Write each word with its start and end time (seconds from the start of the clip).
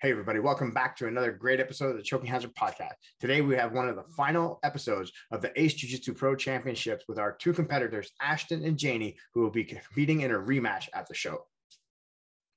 Hey, 0.00 0.12
everybody, 0.12 0.38
welcome 0.38 0.70
back 0.70 0.96
to 0.98 1.08
another 1.08 1.32
great 1.32 1.58
episode 1.58 1.90
of 1.90 1.96
the 1.96 2.04
Choking 2.04 2.28
Hazard 2.28 2.54
Podcast. 2.54 2.92
Today, 3.18 3.40
we 3.40 3.56
have 3.56 3.72
one 3.72 3.88
of 3.88 3.96
the 3.96 4.04
final 4.16 4.60
episodes 4.62 5.10
of 5.32 5.42
the 5.42 5.50
Ace 5.60 5.74
Jiu 5.74 5.88
Jitsu 5.88 6.14
Pro 6.14 6.36
Championships 6.36 7.06
with 7.08 7.18
our 7.18 7.32
two 7.32 7.52
competitors, 7.52 8.12
Ashten 8.22 8.64
and 8.64 8.78
Janie, 8.78 9.16
who 9.34 9.40
will 9.40 9.50
be 9.50 9.64
competing 9.64 10.20
in 10.20 10.30
a 10.30 10.38
rematch 10.38 10.88
at 10.94 11.08
the 11.08 11.16
show. 11.16 11.46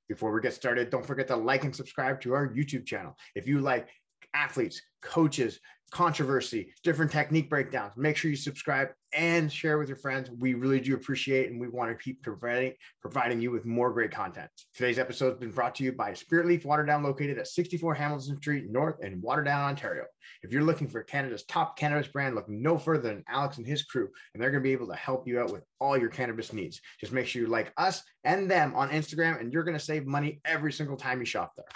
Before 0.08 0.30
we 0.30 0.40
get 0.40 0.54
started, 0.54 0.88
don't 0.88 1.04
forget 1.04 1.26
to 1.26 1.36
like 1.36 1.64
and 1.64 1.74
subscribe 1.74 2.20
to 2.20 2.32
our 2.32 2.46
YouTube 2.46 2.86
channel. 2.86 3.16
If 3.34 3.48
you 3.48 3.58
like 3.58 3.88
athletes, 4.34 4.80
coaches, 5.02 5.58
controversy, 5.92 6.72
different 6.82 7.12
technique 7.12 7.50
breakdowns. 7.50 7.92
Make 7.96 8.16
sure 8.16 8.30
you 8.30 8.36
subscribe 8.36 8.88
and 9.12 9.52
share 9.52 9.78
with 9.78 9.88
your 9.88 9.98
friends. 9.98 10.30
We 10.30 10.54
really 10.54 10.80
do 10.80 10.94
appreciate 10.94 11.50
and 11.50 11.60
we 11.60 11.68
want 11.68 11.90
to 11.90 12.02
keep 12.02 12.22
providing, 12.22 12.72
providing 13.02 13.42
you 13.42 13.50
with 13.50 13.66
more 13.66 13.92
great 13.92 14.10
content. 14.10 14.48
Today's 14.74 14.98
episode 14.98 15.30
has 15.30 15.38
been 15.38 15.50
brought 15.50 15.74
to 15.76 15.84
you 15.84 15.92
by 15.92 16.12
Spiritleaf 16.12 16.64
Waterdown, 16.64 17.04
located 17.04 17.38
at 17.38 17.46
64 17.46 17.94
Hamilton 17.94 18.38
Street 18.38 18.70
North 18.70 19.04
in 19.04 19.20
Waterdown, 19.20 19.64
Ontario. 19.64 20.04
If 20.42 20.50
you're 20.50 20.62
looking 20.62 20.88
for 20.88 21.02
Canada's 21.02 21.44
top 21.44 21.76
cannabis 21.76 22.08
brand, 22.08 22.34
look 22.34 22.48
no 22.48 22.78
further 22.78 23.08
than 23.08 23.24
Alex 23.28 23.58
and 23.58 23.66
his 23.66 23.82
crew, 23.82 24.08
and 24.32 24.42
they're 24.42 24.50
going 24.50 24.62
to 24.62 24.66
be 24.66 24.72
able 24.72 24.88
to 24.88 24.96
help 24.96 25.28
you 25.28 25.40
out 25.40 25.52
with 25.52 25.62
all 25.78 25.98
your 25.98 26.08
cannabis 26.08 26.54
needs. 26.54 26.80
Just 27.00 27.12
make 27.12 27.26
sure 27.26 27.42
you 27.42 27.48
like 27.48 27.70
us 27.76 28.02
and 28.24 28.50
them 28.50 28.74
on 28.74 28.88
Instagram, 28.88 29.40
and 29.40 29.52
you're 29.52 29.64
going 29.64 29.78
to 29.78 29.84
save 29.84 30.06
money 30.06 30.40
every 30.46 30.72
single 30.72 30.96
time 30.96 31.20
you 31.20 31.26
shop 31.26 31.52
there. 31.54 31.66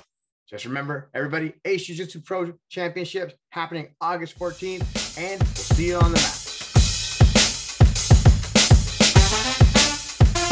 Just 0.49 0.65
remember, 0.65 1.11
everybody, 1.13 1.55
Ace 1.65 1.87
Jiu 1.87 1.97
Jitsu 1.97 2.21
Pro 2.21 2.53
Championships 2.69 3.35
happening 3.51 3.89
August 4.01 4.39
14th, 4.39 5.19
and 5.19 5.43
we'll 5.43 5.55
see 5.55 5.89
you 5.89 5.97
on 5.97 6.13
the 6.13 6.19
mat. 6.19 6.43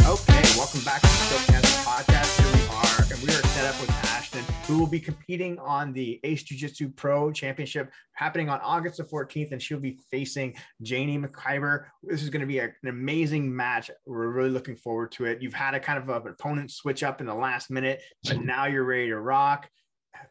Okay, 0.04 0.42
welcome 0.58 0.80
back 0.80 1.00
to 1.00 1.06
the 1.06 1.52
Hazard 1.52 1.86
Podcast. 1.86 2.40
Here 2.42 2.52
we 2.52 2.66
are, 2.74 3.12
and 3.12 3.22
we 3.22 3.28
are 3.28 3.48
set 3.54 3.72
up 3.72 3.80
with 3.80 3.88
Ashten, 3.90 4.42
who 4.66 4.80
will 4.80 4.88
be 4.88 4.98
competing 4.98 5.60
on 5.60 5.92
the 5.92 6.18
Ace 6.24 6.42
Jiu 6.42 6.58
Jitsu 6.58 6.88
Pro 6.88 7.30
Championship 7.30 7.92
happening 8.14 8.48
on 8.48 8.58
August 8.62 8.96
the 8.96 9.04
14th, 9.04 9.52
and 9.52 9.62
she'll 9.62 9.78
be 9.78 10.00
facing 10.10 10.56
Janie 10.82 11.18
McIver. 11.18 11.84
This 12.02 12.24
is 12.24 12.30
going 12.30 12.40
to 12.40 12.48
be 12.48 12.58
a, 12.58 12.64
an 12.64 12.88
amazing 12.88 13.54
match. 13.54 13.92
We're 14.06 14.26
really 14.26 14.50
looking 14.50 14.74
forward 14.74 15.12
to 15.12 15.26
it. 15.26 15.40
You've 15.40 15.54
had 15.54 15.74
a 15.74 15.78
kind 15.78 16.02
of 16.02 16.08
an 16.08 16.32
opponent 16.32 16.72
switch 16.72 17.04
up 17.04 17.20
in 17.20 17.28
the 17.28 17.34
last 17.34 17.70
minute, 17.70 18.02
but 18.24 18.40
now 18.40 18.66
you're 18.66 18.82
ready 18.82 19.10
to 19.10 19.20
rock 19.20 19.68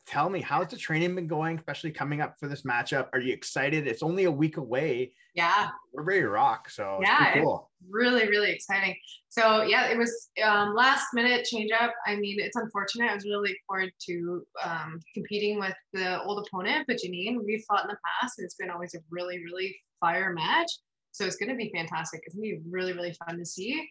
tell 0.06 0.30
me 0.30 0.42
how's 0.42 0.68
the 0.68 0.78
training 0.78 1.16
been 1.16 1.28
going 1.28 1.58
especially 1.58 1.92
coming 1.92 2.22
up 2.22 2.36
for 2.40 2.48
this 2.48 2.64
matchup? 2.64 3.08
Are 3.14 3.20
you 3.20 3.34
excited? 3.34 3.88
It's 3.88 4.04
only 4.04 4.26
a 4.26 4.32
week 4.32 4.58
away. 4.58 5.14
Yeah. 5.36 5.70
We're 5.94 6.04
ready 6.04 6.22
to 6.22 6.30
rock 6.30 6.70
so 6.70 7.00
yeah 7.02 7.42
cool. 7.42 7.70
really 7.90 8.28
really 8.28 8.52
exciting. 8.52 8.96
So 9.30 9.64
yeah 9.64 9.88
it 9.88 9.98
was 9.98 10.30
um, 10.44 10.76
last 10.76 11.08
minute 11.14 11.46
change 11.46 11.72
up 11.72 11.94
i 12.06 12.16
mean 12.16 12.40
it's 12.40 12.56
unfortunate. 12.56 13.10
I 13.10 13.16
was 13.16 13.26
really 13.26 13.38
looking 13.38 13.56
forward 13.68 13.92
to 14.08 14.46
um, 14.64 15.00
competing 15.14 15.60
with 15.60 15.76
the 15.94 16.22
old 16.24 16.46
opponent 16.48 16.86
but 16.88 16.98
janine 16.98 17.44
we've 17.44 17.64
fought 17.68 17.84
in 17.84 17.90
the 17.90 17.98
past 18.22 18.40
and 18.40 18.46
it's 18.46 18.56
been 18.56 18.70
always 18.70 18.94
a 18.94 19.00
really 19.10 19.44
really 19.44 19.76
fire 20.00 20.34
match. 20.34 20.72
So 21.12 21.26
it's 21.26 21.36
going 21.36 21.50
to 21.50 21.56
be 21.56 21.72
fantastic. 21.76 22.22
It's 22.26 22.36
going 22.36 22.50
to 22.50 22.56
be 22.58 22.70
really 22.70 22.94
really 22.94 23.16
fun 23.26 23.38
to 23.38 23.46
see 23.46 23.88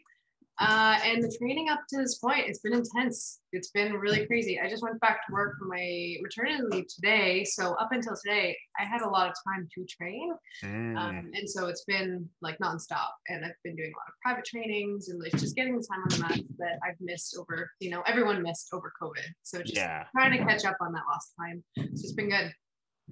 uh, 0.61 0.99
and 1.05 1.23
the 1.23 1.35
training 1.39 1.69
up 1.71 1.81
to 1.89 1.97
this 1.97 2.19
point, 2.19 2.45
it's 2.47 2.61
been 2.61 2.75
intense. 2.75 3.41
It's 3.53 3.71
been 3.71 3.95
really 3.95 4.27
crazy. 4.27 4.61
I 4.61 4.69
just 4.69 4.83
went 4.83 5.01
back 5.01 5.27
to 5.27 5.33
work 5.33 5.57
for 5.59 5.65
my 5.65 6.17
maternity 6.21 6.63
leave 6.71 6.87
today. 6.89 7.45
So 7.45 7.75
up 7.75 7.89
until 7.93 8.15
today, 8.23 8.57
I 8.79 8.85
had 8.85 9.03
a 9.03 9.09
lot 9.09 9.29
of 9.29 9.35
time 9.47 9.67
to 9.75 9.85
train. 9.87 10.33
Mm. 10.65 10.97
Um, 10.97 11.31
and 11.35 11.49
so 11.49 11.69
it's 11.69 11.85
been 11.85 12.29
like 12.43 12.59
nonstop. 12.59 13.11
And 13.29 13.45
I've 13.45 13.53
been 13.65 13.77
doing 13.77 13.93
a 13.93 13.99
lot 13.99 14.09
of 14.09 14.15
private 14.23 14.45
trainings 14.45 15.09
and 15.09 15.21
like 15.21 15.33
just 15.33 15.57
getting 15.57 15.77
the 15.77 15.87
time 15.91 16.03
on 16.03 16.09
the 16.09 16.19
mat 16.19 16.47
that 16.59 16.79
I've 16.87 17.01
missed 17.01 17.37
over, 17.39 17.71
you 17.81 17.91
know, 17.91 18.03
everyone 18.07 18.43
missed 18.43 18.69
over 18.73 18.93
COVID. 19.03 19.27
So 19.43 19.61
just 19.61 19.75
yeah. 19.75 20.05
trying 20.13 20.39
to 20.39 20.45
catch 20.45 20.65
up 20.65 20.77
on 20.81 20.93
that 20.93 21.03
lost 21.11 21.33
time. 21.39 21.65
So 21.77 21.83
it's 21.93 22.13
been 22.13 22.31
good. 22.31 22.53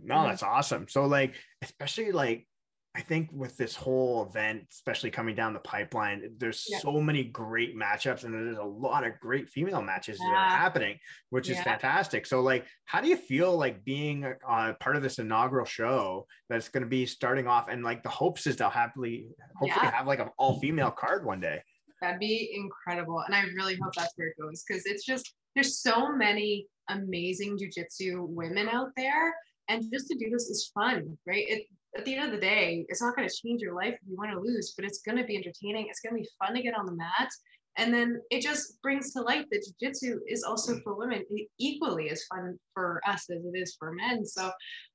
No, 0.02 0.24
that's 0.24 0.42
awesome. 0.42 0.88
So 0.88 1.06
like, 1.06 1.34
especially 1.62 2.12
like 2.12 2.46
I 2.96 3.02
think 3.02 3.30
with 3.32 3.56
this 3.56 3.76
whole 3.76 4.26
event, 4.28 4.66
especially 4.72 5.12
coming 5.12 5.36
down 5.36 5.52
the 5.52 5.60
pipeline, 5.60 6.32
there's 6.38 6.66
yeah. 6.68 6.78
so 6.80 7.00
many 7.00 7.22
great 7.22 7.76
matchups 7.76 8.24
and 8.24 8.34
there's 8.34 8.58
a 8.58 8.64
lot 8.64 9.06
of 9.06 9.18
great 9.20 9.48
female 9.48 9.80
matches 9.80 10.18
yeah. 10.20 10.28
that 10.28 10.34
are 10.34 10.56
happening, 10.56 10.98
which 11.30 11.48
yeah. 11.48 11.56
is 11.56 11.62
fantastic. 11.62 12.26
So, 12.26 12.40
like, 12.40 12.66
how 12.86 13.00
do 13.00 13.06
you 13.06 13.16
feel 13.16 13.56
like 13.56 13.84
being 13.84 14.24
uh, 14.48 14.72
part 14.80 14.96
of 14.96 15.02
this 15.02 15.20
inaugural 15.20 15.66
show 15.66 16.26
that's 16.48 16.68
going 16.68 16.82
to 16.82 16.88
be 16.88 17.06
starting 17.06 17.46
off? 17.46 17.68
And 17.68 17.84
like, 17.84 18.02
the 18.02 18.08
hopes 18.08 18.48
is 18.48 18.56
they'll 18.56 18.70
happily, 18.70 19.28
hopefully, 19.56 19.86
have 19.86 20.08
like 20.08 20.18
an 20.18 20.30
all 20.36 20.58
female 20.58 20.90
card 20.90 21.24
one 21.24 21.38
day. 21.38 21.62
That'd 22.02 22.18
be 22.18 22.50
incredible. 22.56 23.22
And 23.24 23.36
I 23.36 23.42
really 23.54 23.76
hope 23.80 23.92
that's 23.94 24.14
where 24.16 24.28
it 24.28 24.34
goes 24.40 24.64
because 24.66 24.84
it's 24.86 25.04
just, 25.04 25.32
there's 25.54 25.78
so 25.80 26.10
many 26.12 26.66
amazing 26.88 27.56
jujitsu 27.56 28.26
women 28.28 28.68
out 28.68 28.88
there 28.96 29.32
and 29.68 29.84
just 29.92 30.08
to 30.08 30.18
do 30.18 30.28
this 30.30 30.50
is 30.50 30.70
fun 30.74 31.16
right 31.26 31.44
it 31.48 31.62
at 31.96 32.04
the 32.04 32.14
end 32.14 32.26
of 32.26 32.32
the 32.32 32.40
day, 32.40 32.86
it's 32.88 33.02
not 33.02 33.16
going 33.16 33.28
to 33.28 33.34
change 33.34 33.60
your 33.60 33.74
life 33.74 33.94
if 33.94 34.08
you 34.08 34.16
want 34.16 34.30
to 34.30 34.40
lose, 34.40 34.74
but 34.76 34.84
it's 34.84 35.00
going 35.00 35.18
to 35.18 35.24
be 35.24 35.36
entertaining. 35.36 35.86
It's 35.88 36.00
going 36.00 36.14
to 36.14 36.20
be 36.20 36.28
fun 36.38 36.54
to 36.54 36.62
get 36.62 36.76
on 36.76 36.86
the 36.86 36.92
mat. 36.92 37.28
And 37.76 37.94
then 37.94 38.20
it 38.30 38.42
just 38.42 38.80
brings 38.82 39.12
to 39.12 39.22
light 39.22 39.46
that 39.50 39.64
jiu-jitsu 39.64 40.20
is 40.28 40.42
also 40.42 40.80
for 40.80 40.94
women 40.94 41.24
equally 41.58 42.10
as 42.10 42.24
fun 42.24 42.58
for 42.74 43.00
us 43.06 43.28
as 43.30 43.44
it 43.44 43.56
is 43.56 43.76
for 43.78 43.92
men. 43.92 44.24
So 44.26 44.50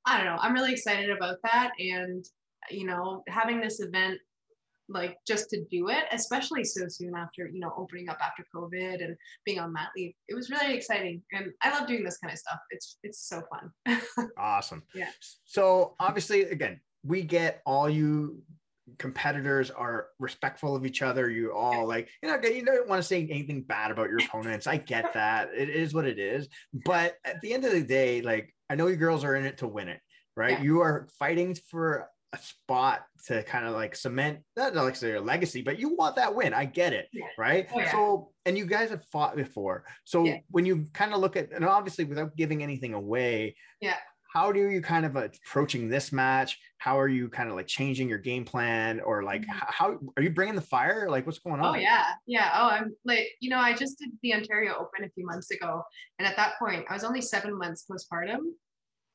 I 0.05 0.17
don't 0.17 0.27
know. 0.27 0.37
I'm 0.39 0.53
really 0.53 0.73
excited 0.73 1.09
about 1.09 1.37
that. 1.43 1.71
And, 1.79 2.25
you 2.69 2.85
know, 2.85 3.23
having 3.27 3.61
this 3.61 3.79
event 3.79 4.19
like 4.89 5.17
just 5.27 5.49
to 5.49 5.63
do 5.71 5.89
it, 5.89 6.05
especially 6.11 6.63
so 6.63 6.87
soon 6.87 7.15
after, 7.15 7.47
you 7.47 7.59
know, 7.59 7.73
opening 7.77 8.09
up 8.09 8.17
after 8.21 8.43
COVID 8.55 9.03
and 9.03 9.15
being 9.45 9.59
on 9.59 9.73
mat 9.73 9.89
leave. 9.95 10.13
It 10.27 10.35
was 10.35 10.49
really 10.49 10.75
exciting. 10.75 11.21
And 11.31 11.51
I 11.61 11.71
love 11.71 11.87
doing 11.87 12.03
this 12.03 12.17
kind 12.17 12.31
of 12.31 12.39
stuff. 12.39 12.59
It's 12.69 12.97
it's 13.03 13.27
so 13.27 13.41
fun. 13.49 13.99
awesome. 14.37 14.83
Yeah. 14.93 15.09
So 15.45 15.95
obviously 15.99 16.43
again, 16.43 16.79
we 17.03 17.23
get 17.23 17.61
all 17.65 17.89
you 17.89 18.41
competitors 18.99 19.71
are 19.71 20.07
respectful 20.19 20.75
of 20.75 20.85
each 20.85 21.01
other. 21.01 21.29
You 21.29 21.53
all 21.53 21.87
like, 21.87 22.09
you 22.21 22.29
know, 22.29 22.39
you 22.47 22.63
don't 22.63 22.87
want 22.87 23.01
to 23.01 23.07
say 23.07 23.27
anything 23.29 23.63
bad 23.63 23.91
about 23.91 24.09
your 24.09 24.19
opponents. 24.25 24.67
I 24.67 24.77
get 24.77 25.13
that. 25.13 25.49
It 25.55 25.69
is 25.69 25.93
what 25.93 26.05
it 26.05 26.19
is. 26.19 26.47
But 26.73 27.15
at 27.25 27.41
the 27.41 27.53
end 27.53 27.65
of 27.65 27.71
the 27.71 27.83
day, 27.83 28.21
like 28.21 28.53
I 28.69 28.75
know 28.75 28.87
you 28.87 28.95
girls 28.95 29.23
are 29.23 29.35
in 29.35 29.45
it 29.45 29.57
to 29.59 29.67
win 29.67 29.87
it, 29.87 29.99
right? 30.35 30.59
Yeah. 30.59 30.63
You 30.63 30.81
are 30.81 31.07
fighting 31.17 31.55
for 31.69 32.09
a 32.35 32.37
spot 32.41 33.05
to 33.27 33.43
kind 33.43 33.65
of 33.65 33.73
like 33.73 33.95
cement 33.95 34.39
not 34.57 34.75
like 34.75 34.95
say 34.95 35.09
your 35.09 35.21
legacy, 35.21 35.61
but 35.61 35.79
you 35.79 35.95
want 35.95 36.15
that 36.17 36.35
win. 36.35 36.53
I 36.53 36.65
get 36.65 36.93
it, 36.93 37.07
yeah. 37.13 37.25
right? 37.37 37.67
Oh, 37.73 37.79
yeah. 37.79 37.91
So 37.91 38.29
and 38.45 38.57
you 38.57 38.65
guys 38.65 38.89
have 38.89 39.03
fought 39.05 39.35
before. 39.35 39.85
So 40.03 40.25
yeah. 40.25 40.37
when 40.51 40.65
you 40.65 40.85
kind 40.93 41.13
of 41.13 41.19
look 41.19 41.35
at 41.35 41.51
and 41.51 41.65
obviously 41.65 42.05
without 42.05 42.35
giving 42.35 42.61
anything 42.61 42.93
away, 42.93 43.55
yeah. 43.81 43.97
How 44.33 44.51
do 44.51 44.59
you 44.67 44.81
kind 44.81 45.05
of 45.05 45.15
approaching 45.15 45.87
this 45.87 46.11
match? 46.11 46.59
How 46.77 46.99
are 46.99 47.07
you 47.07 47.29
kind 47.29 47.47
of 47.47 47.55
like 47.55 47.67
changing 47.67 48.09
your 48.09 48.17
game 48.17 48.43
plan, 48.43 48.99
or 48.99 49.23
like 49.23 49.43
mm-hmm. 49.43 49.57
how 49.69 49.97
are 50.17 50.21
you 50.21 50.29
bringing 50.29 50.55
the 50.55 50.61
fire? 50.61 51.07
Like 51.09 51.25
what's 51.25 51.39
going 51.39 51.61
on? 51.61 51.73
Oh 51.73 51.79
yeah, 51.79 52.03
yeah. 52.27 52.51
Oh, 52.53 52.67
I'm 52.67 52.93
like 53.05 53.29
you 53.39 53.49
know 53.49 53.59
I 53.59 53.71
just 53.73 53.97
did 53.97 54.09
the 54.21 54.33
Ontario 54.33 54.73
Open 54.73 55.05
a 55.05 55.09
few 55.11 55.25
months 55.25 55.51
ago, 55.51 55.81
and 56.19 56.27
at 56.27 56.35
that 56.35 56.59
point 56.59 56.85
I 56.89 56.93
was 56.93 57.05
only 57.05 57.21
seven 57.21 57.57
months 57.57 57.85
postpartum, 57.89 58.39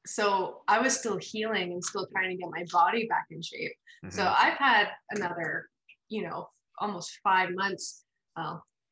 so 0.07 0.63
I 0.69 0.81
was 0.81 0.99
still 0.99 1.19
healing 1.19 1.73
and 1.73 1.85
still 1.85 2.07
trying 2.13 2.31
to 2.31 2.37
get 2.37 2.51
my 2.51 2.65
body 2.73 3.07
back 3.07 3.27
in 3.31 3.43
shape. 3.43 3.73
Mm-hmm. 4.05 4.15
So 4.15 4.35
I've 4.37 4.57
had 4.57 4.89
another, 5.11 5.69
you 6.09 6.23
know, 6.23 6.49
almost 6.79 7.19
five 7.23 7.51
months, 7.51 8.05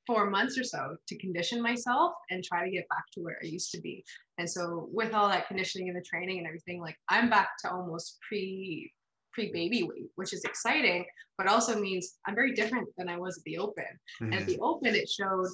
four 0.07 0.29
months 0.29 0.59
or 0.59 0.65
so 0.65 0.97
to 1.07 1.19
condition 1.19 1.63
myself 1.63 2.13
and 2.31 2.45
try 2.45 2.65
to 2.65 2.71
get 2.71 2.89
back 2.89 3.05
to 3.15 3.21
where 3.21 3.39
I 3.43 3.47
used 3.47 3.71
to 3.73 3.81
be. 3.81 4.05
And 4.39 4.49
so 4.49 4.89
with 4.93 5.15
all 5.15 5.29
that 5.29 5.49
conditioning 5.49 5.89
and 5.89 5.97
the 5.97 6.03
training 6.03 6.39
and 6.39 6.47
everything, 6.47 6.81
like 6.81 6.97
I'm 7.09 7.31
back 7.31 7.51
to 7.65 7.71
almost 7.71 8.19
pre 8.27 8.93
pre 9.33 9.53
baby 9.53 9.83
weight, 9.83 10.11
which 10.17 10.33
is 10.33 10.45
exciting, 10.45 11.07
but 11.37 11.47
also 11.47 11.81
means 11.81 12.17
I'm 12.27 12.35
very 12.35 12.55
different 12.55 12.89
than 12.97 13.09
I 13.09 13.19
was 13.19 13.39
at 13.39 13.45
the 13.45 13.59
open. 13.59 13.85
Mm-hmm. 14.21 14.33
And 14.33 14.35
at 14.35 14.47
the 14.47 14.59
open, 14.61 14.95
it 14.95 15.09
showed 15.09 15.49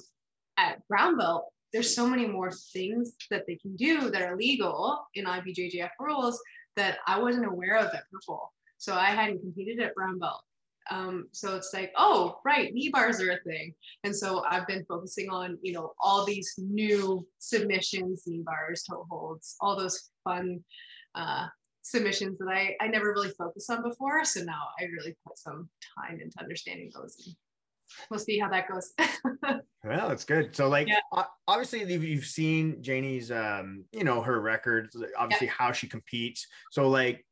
at 0.57 0.85
brown 0.87 1.17
belt 1.17 1.51
there's 1.73 1.93
so 1.93 2.07
many 2.07 2.27
more 2.27 2.51
things 2.51 3.13
that 3.29 3.45
they 3.47 3.55
can 3.55 3.75
do 3.75 4.09
that 4.09 4.21
are 4.21 4.37
legal 4.37 5.05
in 5.15 5.25
IBJJF 5.25 5.89
rules 5.99 6.39
that 6.75 6.97
I 7.07 7.19
wasn't 7.19 7.47
aware 7.47 7.77
of 7.77 7.87
at 7.87 8.03
purple. 8.11 8.53
So 8.77 8.93
I 8.93 9.07
hadn't 9.07 9.39
competed 9.39 9.79
at 9.79 9.95
brown 9.95 10.19
belt. 10.19 10.41
Um, 10.91 11.27
so 11.31 11.55
it's 11.55 11.73
like, 11.73 11.91
oh, 11.97 12.39
right, 12.45 12.71
knee 12.73 12.89
bars 12.89 13.19
are 13.19 13.31
a 13.31 13.39
thing. 13.41 13.73
And 14.03 14.15
so 14.15 14.43
I've 14.47 14.67
been 14.67 14.85
focusing 14.87 15.29
on, 15.29 15.57
you 15.63 15.73
know, 15.73 15.93
all 15.99 16.25
these 16.25 16.53
new 16.57 17.25
submissions, 17.39 18.23
knee 18.27 18.43
bars, 18.45 18.83
toe 18.83 19.07
holds, 19.09 19.55
all 19.61 19.75
those 19.75 20.11
fun 20.23 20.63
uh, 21.15 21.47
submissions 21.81 22.37
that 22.37 22.49
I, 22.49 22.75
I 22.79 22.87
never 22.87 23.11
really 23.11 23.31
focused 23.31 23.71
on 23.71 23.81
before. 23.81 24.23
So 24.25 24.43
now 24.43 24.61
I 24.79 24.83
really 24.83 25.15
put 25.25 25.39
some 25.39 25.69
time 25.97 26.19
into 26.21 26.39
understanding 26.39 26.91
those 26.93 27.35
we'll 28.09 28.19
see 28.19 28.39
how 28.39 28.49
that 28.49 28.67
goes. 28.67 28.93
well, 29.85 30.09
that's 30.09 30.25
good. 30.25 30.55
So 30.55 30.67
like 30.67 30.87
yeah. 30.87 30.99
obviously 31.47 31.83
you've 31.93 32.25
seen 32.25 32.81
Janie's 32.81 33.31
um, 33.31 33.85
you 33.91 34.03
know, 34.03 34.21
her 34.21 34.39
records, 34.41 34.97
obviously 35.17 35.47
yeah. 35.47 35.53
how 35.57 35.71
she 35.71 35.87
competes. 35.87 36.47
So 36.71 36.87
like 36.89 37.25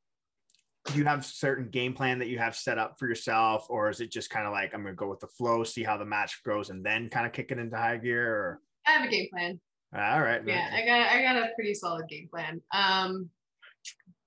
do 0.85 0.97
you 0.97 1.05
have 1.05 1.25
certain 1.25 1.69
game 1.69 1.94
plan 1.94 2.19
that 2.19 2.27
you 2.27 2.38
have 2.38 2.55
set 2.55 2.77
up 2.77 3.00
for 3.00 3.07
yourself 3.07 3.67
or 3.69 3.89
is 3.89 4.01
it 4.01 4.11
just 4.11 4.29
kind 4.29 4.45
of 4.45 4.51
like 4.51 4.73
I'm 4.73 4.81
going 4.81 4.94
to 4.94 5.00
go 5.00 5.09
with 5.09 5.21
the 5.21 5.27
flow, 5.27 5.63
see 5.63 5.83
how 5.83 5.97
the 5.97 6.05
match 6.05 6.41
goes 6.44 6.69
and 6.69 6.85
then 6.85 7.09
kind 7.09 7.25
of 7.25 7.31
kick 7.31 7.51
it 7.51 7.59
into 7.59 7.77
high 7.77 7.97
gear 7.97 8.29
or 8.29 8.61
I 8.85 8.91
have 8.91 9.07
a 9.07 9.09
game 9.09 9.27
plan. 9.31 9.59
All 9.95 10.21
right. 10.21 10.41
Yeah, 10.45 10.69
I 10.73 10.85
got 10.85 11.07
I 11.11 11.21
got 11.21 11.38
a 11.38 11.49
pretty 11.56 11.73
solid 11.73 12.07
game 12.09 12.27
plan. 12.29 12.61
Um, 12.73 13.29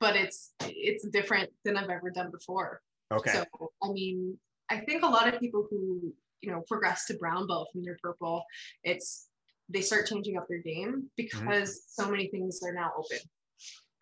but 0.01 0.17
it's 0.17 0.53
it's 0.63 1.07
different 1.09 1.51
than 1.65 1.77
I've 1.77 1.91
ever 1.91 2.11
done 2.11 2.31
before. 2.31 2.81
Okay. 3.13 3.33
So 3.33 3.71
I 3.83 3.93
mean, 3.93 4.39
I 4.71 4.79
think 4.79 5.03
a 5.03 5.09
lot 5.09 5.33
of 5.33 5.41
people 5.41 5.67
who 5.69 6.15
you 6.43 6.51
know 6.51 6.63
progress 6.69 7.07
to 7.07 7.15
brown 7.15 7.47
belt 7.47 7.69
from 7.73 7.83
their 7.85 7.99
purple, 8.03 8.45
it's 8.85 9.29
they 9.69 9.81
start 9.81 10.07
changing 10.07 10.37
up 10.37 10.47
their 10.49 10.61
game 10.63 11.11
because 11.17 11.71
Mm-hmm. 11.71 12.03
so 12.05 12.11
many 12.11 12.29
things 12.29 12.61
are 12.65 12.73
now 12.73 12.93
open, 12.97 13.19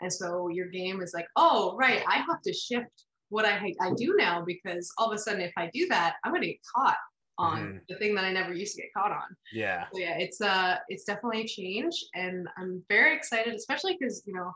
and 0.00 0.12
so 0.12 0.48
your 0.48 0.68
game 0.68 1.00
is 1.02 1.12
like, 1.14 1.26
oh 1.36 1.76
right, 1.78 2.02
I 2.08 2.18
have 2.18 2.42
to 2.42 2.52
shift 2.52 3.04
what 3.30 3.44
I 3.44 3.72
I 3.80 3.92
do 3.96 4.14
now 4.18 4.44
because 4.44 4.92
all 4.98 5.10
of 5.10 5.14
a 5.14 5.18
sudden 5.18 5.40
if 5.40 5.52
I 5.56 5.70
do 5.72 5.86
that, 5.88 6.16
I'm 6.24 6.32
gonna 6.32 6.46
get 6.46 6.60
caught 6.74 6.96
on 7.38 7.58
Mhm. 7.58 7.80
the 7.88 7.96
thing 7.96 8.14
that 8.14 8.24
I 8.24 8.32
never 8.32 8.52
used 8.54 8.76
to 8.76 8.82
get 8.82 8.92
caught 8.96 9.10
on. 9.10 9.36
yeah. 9.52 9.86
So 9.92 9.98
yeah, 10.00 10.18
it's 10.18 10.40
uh 10.40 10.76
it's 10.88 11.04
definitely 11.04 11.42
a 11.42 11.46
change, 11.46 12.04
and 12.14 12.46
I'm 12.56 12.84
very 12.88 13.16
excited, 13.16 13.54
especially 13.54 13.96
because 13.98 14.22
you 14.26 14.34
know 14.34 14.52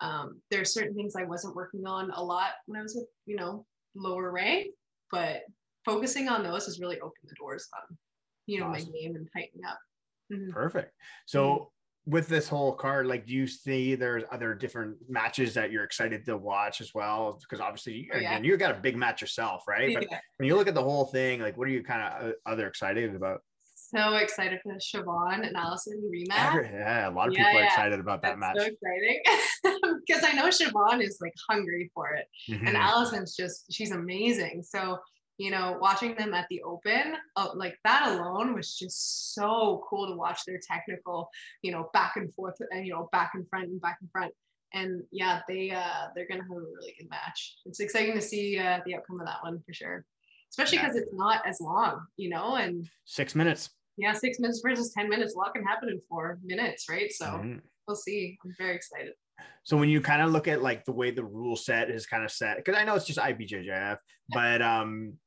um, 0.00 0.40
there 0.50 0.60
are 0.60 0.64
certain 0.64 0.94
things 0.94 1.14
I 1.16 1.24
wasn't 1.24 1.54
working 1.54 1.86
on 1.86 2.10
a 2.10 2.22
lot 2.22 2.50
when 2.66 2.78
I 2.78 2.82
was 2.82 2.94
with 2.94 3.08
you 3.26 3.36
know 3.36 3.66
lower 3.94 4.30
rank, 4.32 4.68
but 5.10 5.42
focusing 5.84 6.28
on 6.28 6.42
those 6.42 6.66
has 6.66 6.80
really 6.80 6.96
opened 7.00 7.12
the 7.28 7.34
doors 7.38 7.68
on 7.74 7.96
you 8.46 8.60
know 8.60 8.66
Awesome. 8.66 8.90
my 8.92 8.98
game 8.98 9.16
and 9.16 9.28
tightening 9.32 9.64
up. 9.64 9.78
Mhm. 10.32 10.50
Perfect. 10.52 10.92
So 11.26 11.70
with 12.06 12.28
this 12.28 12.48
whole 12.48 12.74
card, 12.74 13.06
like, 13.06 13.24
do 13.26 13.32
you 13.32 13.46
see 13.46 13.94
there's 13.94 14.24
other 14.30 14.54
different 14.54 14.98
matches 15.08 15.54
that 15.54 15.70
you're 15.72 15.84
excited 15.84 16.22
to 16.26 16.36
watch 16.36 16.82
as 16.82 16.92
well? 16.94 17.38
Because 17.40 17.60
obviously, 17.60 18.10
Oh, 18.12 18.18
yeah. 18.18 18.32
again, 18.32 18.44
you 18.44 18.56
got 18.58 18.76
a 18.76 18.80
big 18.80 18.94
match 18.96 19.22
yourself, 19.22 19.64
right? 19.66 19.94
But 19.94 20.06
Yeah. 20.10 20.20
when 20.36 20.46
you 20.46 20.54
look 20.56 20.68
at 20.68 20.74
the 20.74 20.82
whole 20.82 21.06
thing, 21.06 21.40
like, 21.40 21.56
what 21.56 21.66
are 21.66 21.70
you 21.70 21.82
kind 21.82 22.02
of 22.02 22.34
other 22.44 22.66
excited 22.66 23.14
about? 23.14 23.42
So 23.64 24.16
excited 24.16 24.60
for 24.62 24.74
the 24.74 24.80
Siobhan 24.80 25.46
and 25.46 25.56
Allison 25.56 26.02
rematch. 26.12 26.70
Yeah, 26.70 27.08
a 27.08 27.10
lot 27.10 27.28
of 27.28 27.34
Yeah, 27.34 27.44
people 27.46 27.60
are 27.60 27.64
excited 27.64 28.00
about 28.00 28.20
that 28.22 28.38
That's 28.38 28.40
match. 28.40 28.56
so 28.58 28.64
exciting 28.66 30.00
because 30.06 30.24
I 30.24 30.32
know 30.32 30.48
Siobhan 30.48 31.02
is 31.02 31.18
like 31.22 31.32
hungry 31.48 31.90
for 31.94 32.12
it. 32.14 32.26
Mhm. 32.50 32.66
and 32.68 32.76
Allison's 32.76 33.34
just 33.34 33.72
she's 33.72 33.92
amazing. 33.92 34.62
So 34.62 34.98
you 35.38 35.50
know, 35.50 35.76
watching 35.80 36.14
them 36.14 36.32
at 36.34 36.46
the 36.48 36.62
Open, 36.62 37.16
uh, 37.36 37.48
like 37.54 37.76
that 37.84 38.08
alone 38.12 38.54
was 38.54 38.76
just 38.76 39.34
so 39.34 39.84
cool 39.88 40.06
to 40.08 40.14
watch 40.16 40.40
their 40.46 40.60
technical, 40.66 41.28
you 41.62 41.72
know, 41.72 41.90
back 41.92 42.12
and 42.16 42.32
forth 42.34 42.54
and 42.70 42.86
you 42.86 42.92
know, 42.92 43.08
back 43.12 43.32
and 43.34 43.48
front 43.48 43.68
and 43.68 43.80
back 43.80 43.98
and 44.00 44.10
front. 44.10 44.32
And 44.72 45.02
yeah, 45.12 45.40
they 45.48 45.70
uh 45.70 46.08
they're 46.14 46.26
gonna 46.28 46.42
have 46.42 46.50
a 46.50 46.54
really 46.60 46.94
good 46.98 47.08
match. 47.10 47.56
It's 47.66 47.80
exciting 47.80 48.14
to 48.14 48.20
see 48.22 48.58
uh, 48.58 48.80
the 48.86 48.96
outcome 48.96 49.20
of 49.20 49.26
that 49.26 49.42
one 49.42 49.60
for 49.66 49.72
sure, 49.72 50.04
especially 50.50 50.78
Yeah. 50.78 50.84
because 50.88 50.96
it's 50.96 51.12
not 51.14 51.46
as 51.46 51.60
long, 51.60 52.06
you 52.16 52.28
know, 52.28 52.56
and 52.56 52.88
Six 53.04 53.34
minutes. 53.34 53.70
yeah, 53.96 54.12
six 54.12 54.38
minutes 54.38 54.60
versus 54.64 54.92
ten 54.92 55.08
minutes, 55.08 55.34
a 55.34 55.38
lot 55.38 55.54
can 55.54 55.64
happen 55.64 55.88
in 55.88 56.00
four 56.08 56.38
minutes, 56.44 56.88
right? 56.88 57.12
So 57.12 57.26
Mhm. 57.26 57.60
we'll 57.86 57.96
see. 57.96 58.38
I'm 58.44 58.54
very 58.58 58.74
excited. 58.76 59.14
So 59.64 59.76
when 59.76 59.88
you 59.88 60.00
kind 60.00 60.22
of 60.22 60.30
look 60.30 60.46
at 60.46 60.62
like 60.62 60.84
the 60.84 60.92
way 60.92 61.10
the 61.10 61.24
rule 61.24 61.56
set 61.56 61.90
is 61.90 62.06
kind 62.06 62.24
of 62.24 62.30
set, 62.30 62.56
because 62.56 62.76
I 62.76 62.84
know 62.84 62.94
it's 62.94 63.06
just 63.06 63.18
IBJJF, 63.18 63.98
but 64.28 64.60
um 64.62 65.18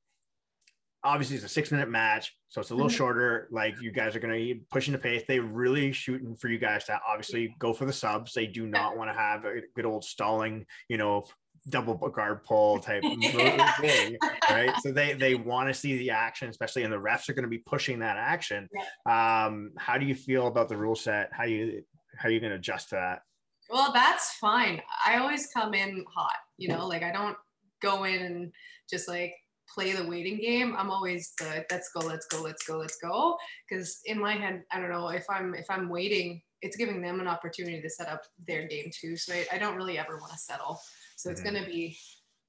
obviously 1.08 1.36
it's 1.38 1.46
a 1.46 1.50
six 1.50 1.72
minute 1.72 1.90
match, 1.90 2.36
so 2.50 2.60
it's 2.62 2.72
a 2.72 2.76
little 2.76 2.90
Mhm. 2.90 2.98
shorter. 2.98 3.48
Like 3.52 3.80
you 3.82 3.92
guys 3.92 4.16
are 4.16 4.20
gonna 4.20 4.34
be 4.34 4.62
pushing 4.72 4.92
the 4.92 5.00
pace. 5.00 5.24
They 5.28 5.40
really 5.40 5.92
shooting 5.92 6.36
for 6.36 6.50
you 6.50 6.58
guys 6.58 6.84
to 6.86 7.00
obviously 7.08 7.56
go 7.60 7.74
for 7.74 7.86
the 7.86 7.94
subs. 7.94 8.34
They 8.34 8.48
do 8.48 8.68
not 8.68 8.98
want 8.98 9.10
to 9.10 9.14
have 9.14 9.46
a 9.46 9.62
good 9.76 9.86
old 9.86 10.04
stalling, 10.04 10.66
you 10.90 10.98
know, 10.98 11.26
double 11.70 11.96
guard 11.96 12.44
pull 12.46 12.80
type 12.80 13.04
thing, 13.82 14.18
right? 14.50 14.74
So 14.82 14.92
they 14.92 15.14
they 15.14 15.36
want 15.36 15.68
to 15.70 15.74
see 15.74 15.98
the 15.98 16.12
action, 16.12 16.50
especially 16.50 16.84
and 16.84 16.94
the 16.94 16.98
refs 16.98 17.28
are 17.30 17.34
going 17.34 17.44
to 17.44 17.50
be 17.50 17.58
pushing 17.60 18.00
that 18.00 18.18
action. 18.18 18.70
Um, 19.06 19.72
how 19.78 19.98
do 19.98 20.06
you 20.06 20.16
feel 20.16 20.48
about 20.48 20.70
the 20.70 20.78
rule 20.78 20.96
set? 20.96 21.30
How 21.34 21.44
you 21.46 21.84
how 22.18 22.30
you 22.30 22.40
going 22.40 22.52
to 22.52 22.58
adjust 22.58 22.90
to 22.90 22.96
that? 22.96 23.22
Well, 23.70 23.92
that's 23.94 24.34
fine. 24.36 24.82
I 25.06 25.18
always 25.18 25.48
come 25.54 25.74
in 25.74 26.06
hot, 26.14 26.38
you 26.58 26.70
know, 26.70 26.88
like 26.88 27.04
I 27.04 27.12
don't 27.12 27.38
go 27.82 28.06
in 28.06 28.22
and 28.22 28.52
just 28.90 29.08
like 29.10 29.34
play 29.74 29.92
the 29.94 30.06
waiting 30.08 30.38
game. 30.40 30.76
I'm 30.78 30.90
always 30.90 31.34
the 31.40 31.66
let's 31.72 31.90
go, 31.90 32.06
let's 32.06 32.26
go, 32.28 32.42
let's 32.42 32.64
go, 32.66 32.78
let's 32.78 32.98
go. 32.98 33.38
Because 33.70 34.00
in 34.06 34.20
my 34.20 34.34
head, 34.34 34.64
I 34.72 34.80
don't 34.80 34.90
know 34.90 35.10
if 35.10 35.26
I'm 35.30 35.54
if 35.54 35.66
I'm 35.70 35.90
waiting, 35.90 36.42
it's 36.62 36.76
giving 36.78 37.02
them 37.02 37.20
an 37.20 37.28
opportunity 37.28 37.82
to 37.82 37.90
set 37.90 38.08
up 38.08 38.22
their 38.48 38.68
game 38.68 38.90
too. 38.94 39.16
So 39.18 39.34
I, 39.34 39.46
I 39.54 39.58
don't 39.58 39.76
really 39.76 39.98
ever 39.98 40.18
want 40.18 40.32
to 40.34 40.38
settle. 40.38 40.80
So 41.16 41.30
it's 41.30 41.42
Mhm. 41.42 41.46
gonna 41.46 41.66
be 41.66 41.98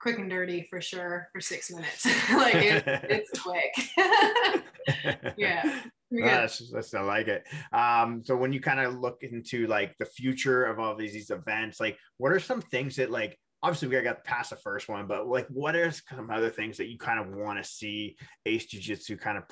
quick 0.01 0.19
and 0.19 0.31
dirty 0.31 0.67
for 0.71 0.81
sure 0.81 1.29
for 1.33 1.41
six 1.41 1.71
minutes. 1.71 2.05
like 2.33 2.55
it, 2.55 2.85
it's 2.87 3.41
quick. 3.41 3.73
yeah. 5.37 5.63
Ah, 5.65 5.83
got- 6.21 6.25
That's, 6.41 6.71
that's 6.73 6.95
I 6.95 7.01
like 7.03 7.29
it. 7.29 7.45
Um, 7.73 8.23
so 8.25 8.37
when 8.37 8.53
you 8.53 8.61
kind 8.61 8.81
of 8.81 8.95
look 8.95 9.23
into 9.23 9.67
like 9.67 9.95
the 9.99 10.07
future 10.07 10.65
of 10.65 10.79
all 10.79 10.95
these, 10.97 11.13
these 11.13 11.31
events, 11.31 11.81
like 11.81 11.99
what 12.17 12.33
are 12.33 12.41
some 12.41 12.63
things 12.63 12.97
that 12.97 13.11
like 13.11 13.39
obviously 13.63 13.89
we 13.89 14.01
got 14.03 14.25
past 14.25 14.51
the 14.51 14.57
first 14.57 14.89
one, 14.89 15.07
but 15.07 15.27
like 15.27 15.47
what 15.49 15.75
are 15.75 15.91
some 15.91 16.31
other 16.31 16.51
things 16.51 16.77
that 16.77 16.89
you 16.89 16.99
kind 16.99 17.19
of 17.19 17.35
want 17.35 17.63
to 17.63 17.69
see 17.69 18.17
Ace 18.47 18.67
Jiu 18.67 18.81
Jitsu 18.81 19.17
kind 19.17 19.39
of 19.39 19.45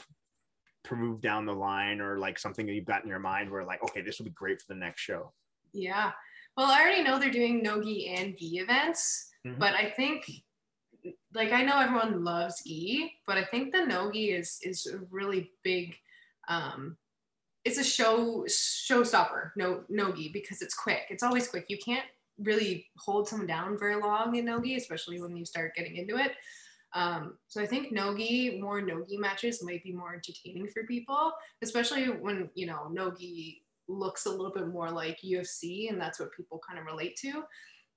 prove 0.85 1.21
down 1.21 1.47
the 1.47 1.53
line 1.53 2.01
or 2.01 2.19
like 2.19 2.39
something 2.39 2.67
that 2.67 2.73
you've 2.73 2.85
got 2.85 3.03
in 3.03 3.09
your 3.09 3.19
mind 3.19 3.51
where 3.51 3.65
like, 3.65 3.83
okay, 3.83 4.03
this 4.03 4.19
will 4.19 4.27
be 4.27 4.31
great 4.31 4.61
for 4.61 4.73
the 4.73 4.79
next 4.79 5.01
show. 5.01 5.33
Yeah. 5.73 6.13
Well, 6.57 6.71
I 6.71 6.81
already 6.81 7.03
know 7.03 7.19
they're 7.19 7.31
doing 7.31 7.63
nogi 7.63 8.09
and 8.09 8.37
gi 8.39 8.59
events, 8.59 9.31
Mhm. 9.45 9.59
but 9.59 9.75
I 9.75 9.91
think 9.91 10.31
like 11.35 11.53
I 11.53 11.63
know 11.63 11.79
everyone 11.79 12.25
loves 12.25 12.63
gi, 12.63 13.13
but 13.27 13.37
I 13.37 13.45
think 13.45 13.73
the 13.73 13.85
nogi 13.85 14.31
is 14.31 14.59
is 14.63 14.87
a 14.87 14.99
really 15.11 15.53
big 15.63 15.97
um 16.49 16.97
it's 17.65 17.79
a 17.79 17.85
show 17.85 18.45
showstopper, 18.49 19.51
no 19.57 19.85
nogi, 19.89 20.29
because 20.29 20.63
it's 20.63 20.75
quick. 20.75 21.07
It's 21.11 21.25
always 21.25 21.49
quick. 21.49 21.67
You 21.69 21.79
can't 21.79 22.07
really 22.39 22.87
hold 22.99 23.29
someone 23.29 23.47
down 23.47 23.79
very 23.79 23.97
long 23.97 24.37
in 24.37 24.45
nogi, 24.45 24.77
especially 24.77 25.21
when 25.21 25.37
you 25.37 25.45
start 25.45 25.75
getting 25.75 25.97
into 25.97 26.17
it. 26.17 26.33
Um, 26.93 27.39
so 27.49 27.63
I 27.63 27.67
think 27.67 27.93
nogi, 27.93 28.59
more 28.61 28.81
nogi 28.81 29.17
matches 29.17 29.63
might 29.63 29.83
be 29.83 29.93
more 29.93 30.15
entertaining 30.15 30.69
for 30.69 30.85
people, 30.85 31.33
especially 31.63 32.07
when 32.07 32.49
you 32.55 32.67
know 32.67 32.89
nogi 32.89 33.65
looks 33.89 34.27
a 34.27 34.31
little 34.31 34.53
bit 34.53 34.69
more 34.69 34.91
like 34.91 35.21
UFC, 35.21 35.91
and 35.91 36.01
that's 36.01 36.19
what 36.19 36.33
people 36.33 36.61
kind 36.67 36.79
of 36.79 36.87
relate 36.87 37.17
to. 37.17 37.45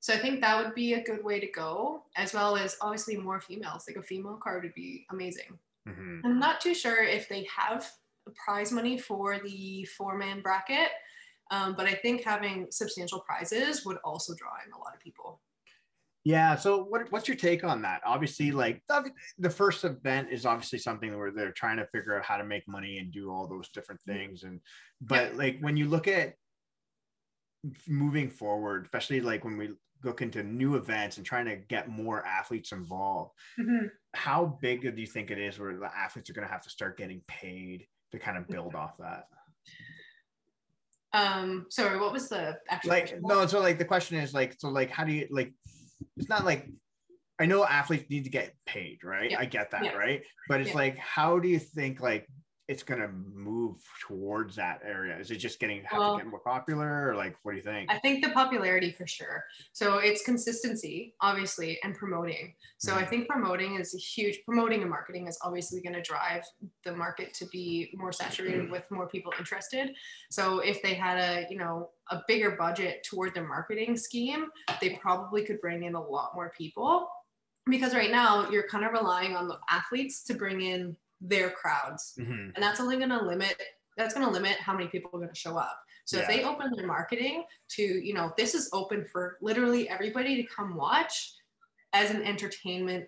So 0.01 0.13
I 0.13 0.17
think 0.17 0.39
that 0.41 0.63
would 0.63 0.75
be 0.75 0.93
a 0.93 1.03
good 1.03 1.23
way 1.23 1.39
to 1.39 1.47
go, 1.51 2.03
as 2.15 2.33
well 2.33 2.55
as 2.55 2.77
obviously 2.81 3.17
more 3.17 3.41
females. 3.41 3.85
Like 3.87 3.97
a 3.97 4.03
female 4.03 4.39
card 4.41 4.63
would 4.63 4.73
be 4.73 5.05
amazing. 5.11 5.59
Mhm. 5.87 6.21
I'm 6.23 6.39
not 6.39 6.61
too 6.61 6.73
sure 6.73 7.03
if 7.03 7.27
they 7.27 7.43
have 7.45 7.89
prize 8.35 8.71
money 8.71 8.97
for 8.97 9.39
the 9.39 9.85
four 9.85 10.17
man 10.17 10.41
bracket, 10.41 10.89
um, 11.51 11.75
but 11.75 11.87
I 11.87 11.93
think 11.93 12.23
having 12.23 12.67
substantial 12.71 13.19
prizes 13.19 13.85
would 13.85 13.97
also 14.03 14.33
draw 14.35 14.51
in 14.65 14.71
a 14.71 14.77
lot 14.77 14.93
of 14.93 14.99
people. 14.99 15.41
Yeah. 16.25 16.55
So 16.55 16.83
what, 16.83 17.11
what's 17.11 17.27
your 17.27 17.37
take 17.37 17.63
on 17.63 17.81
that? 17.83 18.01
Obviously, 18.05 18.51
like 18.51 18.83
the, 18.87 19.09
the 19.37 19.49
first 19.49 19.85
event 19.85 20.27
is 20.31 20.45
obviously 20.45 20.77
something 20.79 21.17
where 21.17 21.31
they're 21.31 21.51
trying 21.51 21.77
to 21.77 21.87
figure 21.87 22.17
out 22.17 22.25
how 22.25 22.37
to 22.37 22.43
make 22.43 22.67
money 22.67 22.97
and 22.97 23.11
do 23.11 23.31
all 23.31 23.47
those 23.47 23.69
different 23.69 24.01
mm-hmm. 24.01 24.19
things. 24.19 24.43
And 24.43 24.59
but 25.01 25.35
like 25.35 25.57
when 25.61 25.77
you 25.77 25.87
look 25.87 26.07
at 26.07 26.35
moving 27.87 28.29
forward, 28.29 28.85
especially 28.85 29.21
like 29.21 29.43
when 29.43 29.57
we 29.57 29.69
look 30.03 30.21
into 30.21 30.43
new 30.43 30.75
events 30.75 31.17
and 31.17 31.25
trying 31.25 31.45
to 31.45 31.55
get 31.55 31.89
more 31.89 32.25
athletes 32.25 32.73
involved, 32.73 33.31
mm-hmm. 33.59 33.87
how 34.13 34.57
big 34.61 34.81
do 34.81 35.01
you 35.01 35.07
think 35.07 35.31
it 35.31 35.39
is 35.39 35.57
where 35.57 35.77
the 35.77 35.89
athletes 35.97 36.29
are 36.29 36.33
going 36.33 36.47
to 36.47 36.53
have 36.53 36.63
to 36.63 36.69
start 36.69 36.97
getting 36.97 37.21
paid 37.27 37.87
to 38.11 38.19
kind 38.19 38.37
of 38.37 38.43
mm-hmm. 38.43 38.53
build 38.53 38.75
off 38.75 38.97
that? 38.99 39.23
Um, 41.11 41.65
sorry, 41.69 41.99
what 41.99 42.13
was 42.13 42.29
the 42.29 42.57
actual 42.69 42.89
like 42.91 43.03
question? 43.07 43.21
no 43.23 43.45
so 43.47 43.59
like 43.59 43.77
the 43.79 43.85
question 43.85 44.17
is 44.19 44.33
like 44.33 44.55
so 44.59 44.69
like 44.69 44.91
how 44.91 45.03
do 45.03 45.11
you 45.11 45.27
like 45.31 45.51
it's 46.17 46.29
not 46.29 46.45
like 46.45 46.69
i 47.39 47.45
know 47.47 47.65
athletes 47.65 48.09
need 48.11 48.25
to 48.25 48.29
get 48.29 48.53
paid 48.67 48.99
right 49.03 49.31
Yeah. 49.31 49.39
i 49.39 49.45
get 49.45 49.71
that 49.71 49.83
Yeah. 49.85 49.95
right 49.95 50.21
but 50.47 50.61
it's 50.61 50.69
Yeah. 50.69 50.75
like 50.77 50.97
how 50.97 51.39
do 51.39 51.47
you 51.47 51.57
think 51.57 51.99
like 51.99 52.27
it's 52.69 52.83
going 52.83 53.01
to 53.01 53.07
move 53.33 53.77
towards 53.99 54.55
that 54.55 54.79
area 54.85 55.17
is 55.17 55.31
it 55.31 55.37
just 55.37 55.59
getting 55.59 55.83
have 55.85 55.97
Well- 55.97 56.17
to 56.17 56.23
get 56.23 56.29
more 56.29 56.39
popular 56.39 57.09
or 57.09 57.15
like 57.15 57.35
what 57.41 57.53
do 57.53 57.57
you 57.57 57.63
think 57.63 57.91
I 57.91 57.97
think 57.97 58.23
the 58.23 58.29
popularity 58.31 58.91
for 58.91 59.07
sure. 59.07 59.43
So 59.73 59.97
it's 59.97 60.23
consistency, 60.23 61.15
obviously, 61.19 61.79
and 61.83 61.95
promoting. 61.95 62.53
So 62.77 62.95
I 62.95 63.03
Mhm. 63.03 63.09
think 63.09 63.27
promoting 63.27 63.79
is 63.79 63.95
a 63.95 63.97
huge 63.97 64.45
promoting 64.45 64.81
and 64.81 64.89
marketing 64.89 65.27
is 65.27 65.39
obviously 65.41 65.81
going 65.81 65.95
to 65.95 66.01
drive 66.01 66.43
the 66.83 66.95
market 66.95 67.33
to 67.39 67.45
be 67.47 67.91
more 67.95 68.11
saturated 68.11 68.69
with 68.69 68.89
more 68.91 69.07
people 69.07 69.33
interested. 69.39 69.95
So 70.29 70.59
if 70.59 70.81
they 70.83 70.93
had 70.93 71.17
a, 71.17 71.47
you 71.49 71.57
know, 71.57 71.89
a 72.11 72.21
bigger 72.27 72.51
budget 72.51 73.03
toward 73.03 73.33
their 73.33 73.47
marketing 73.47 73.97
scheme, 73.97 74.51
they 74.79 74.91
probably 74.97 75.43
could 75.43 75.59
bring 75.59 75.83
in 75.83 75.95
a 75.95 76.01
lot 76.01 76.35
more 76.35 76.51
people. 76.55 77.09
Because 77.65 77.93
right 77.95 78.11
now 78.11 78.49
you're 78.51 78.67
kind 78.67 78.85
of 78.85 78.91
relying 78.91 79.35
on 79.35 79.47
the 79.47 79.57
athletes 79.69 80.23
to 80.25 80.33
bring 80.35 80.61
in 80.61 80.95
their 81.21 81.49
crowds 81.49 82.15
Mhm. 82.17 82.53
and 82.55 82.63
that's 82.63 82.79
only 82.79 82.97
going 82.97 83.09
to 83.09 83.21
limit 83.23 83.61
that's 83.97 84.13
going 84.13 84.25
to 84.25 84.31
limit 84.31 84.55
how 84.57 84.73
many 84.73 84.87
people 84.87 85.09
are 85.13 85.19
going 85.19 85.29
to 85.33 85.35
show 85.35 85.57
up 85.57 85.83
so 86.05 86.17
if 86.19 86.27
they 86.27 86.43
open 86.43 86.71
their 86.75 86.87
marketing 86.87 87.43
to 87.69 87.83
you 87.83 88.13
know 88.13 88.33
this 88.37 88.55
is 88.55 88.69
open 88.71 89.05
for 89.05 89.37
literally 89.41 89.89
everybody 89.89 90.35
to 90.41 90.43
come 90.43 90.75
watch 90.75 91.33
as 91.93 92.09
an 92.11 92.23
entertainment 92.23 93.07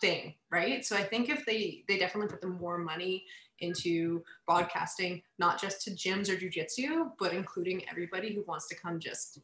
thing 0.00 0.34
right 0.50 0.84
so 0.84 0.96
i 0.96 1.02
think 1.02 1.28
if 1.28 1.46
they 1.46 1.84
they 1.88 1.96
definitely 1.98 2.28
put 2.28 2.40
the 2.40 2.48
more 2.48 2.78
money 2.78 3.24
into 3.60 4.22
broadcasting, 4.46 5.22
not 5.38 5.58
just 5.58 5.80
to 5.82 5.90
gyms 5.90 6.28
or 6.28 6.36
jujitsu, 6.36 7.10
but 7.18 7.32
including 7.32 7.88
everybody 7.88 8.34
who 8.34 8.42
wants 8.46 8.68
to 8.68 8.74
come 8.74 9.00
just 9.00 9.40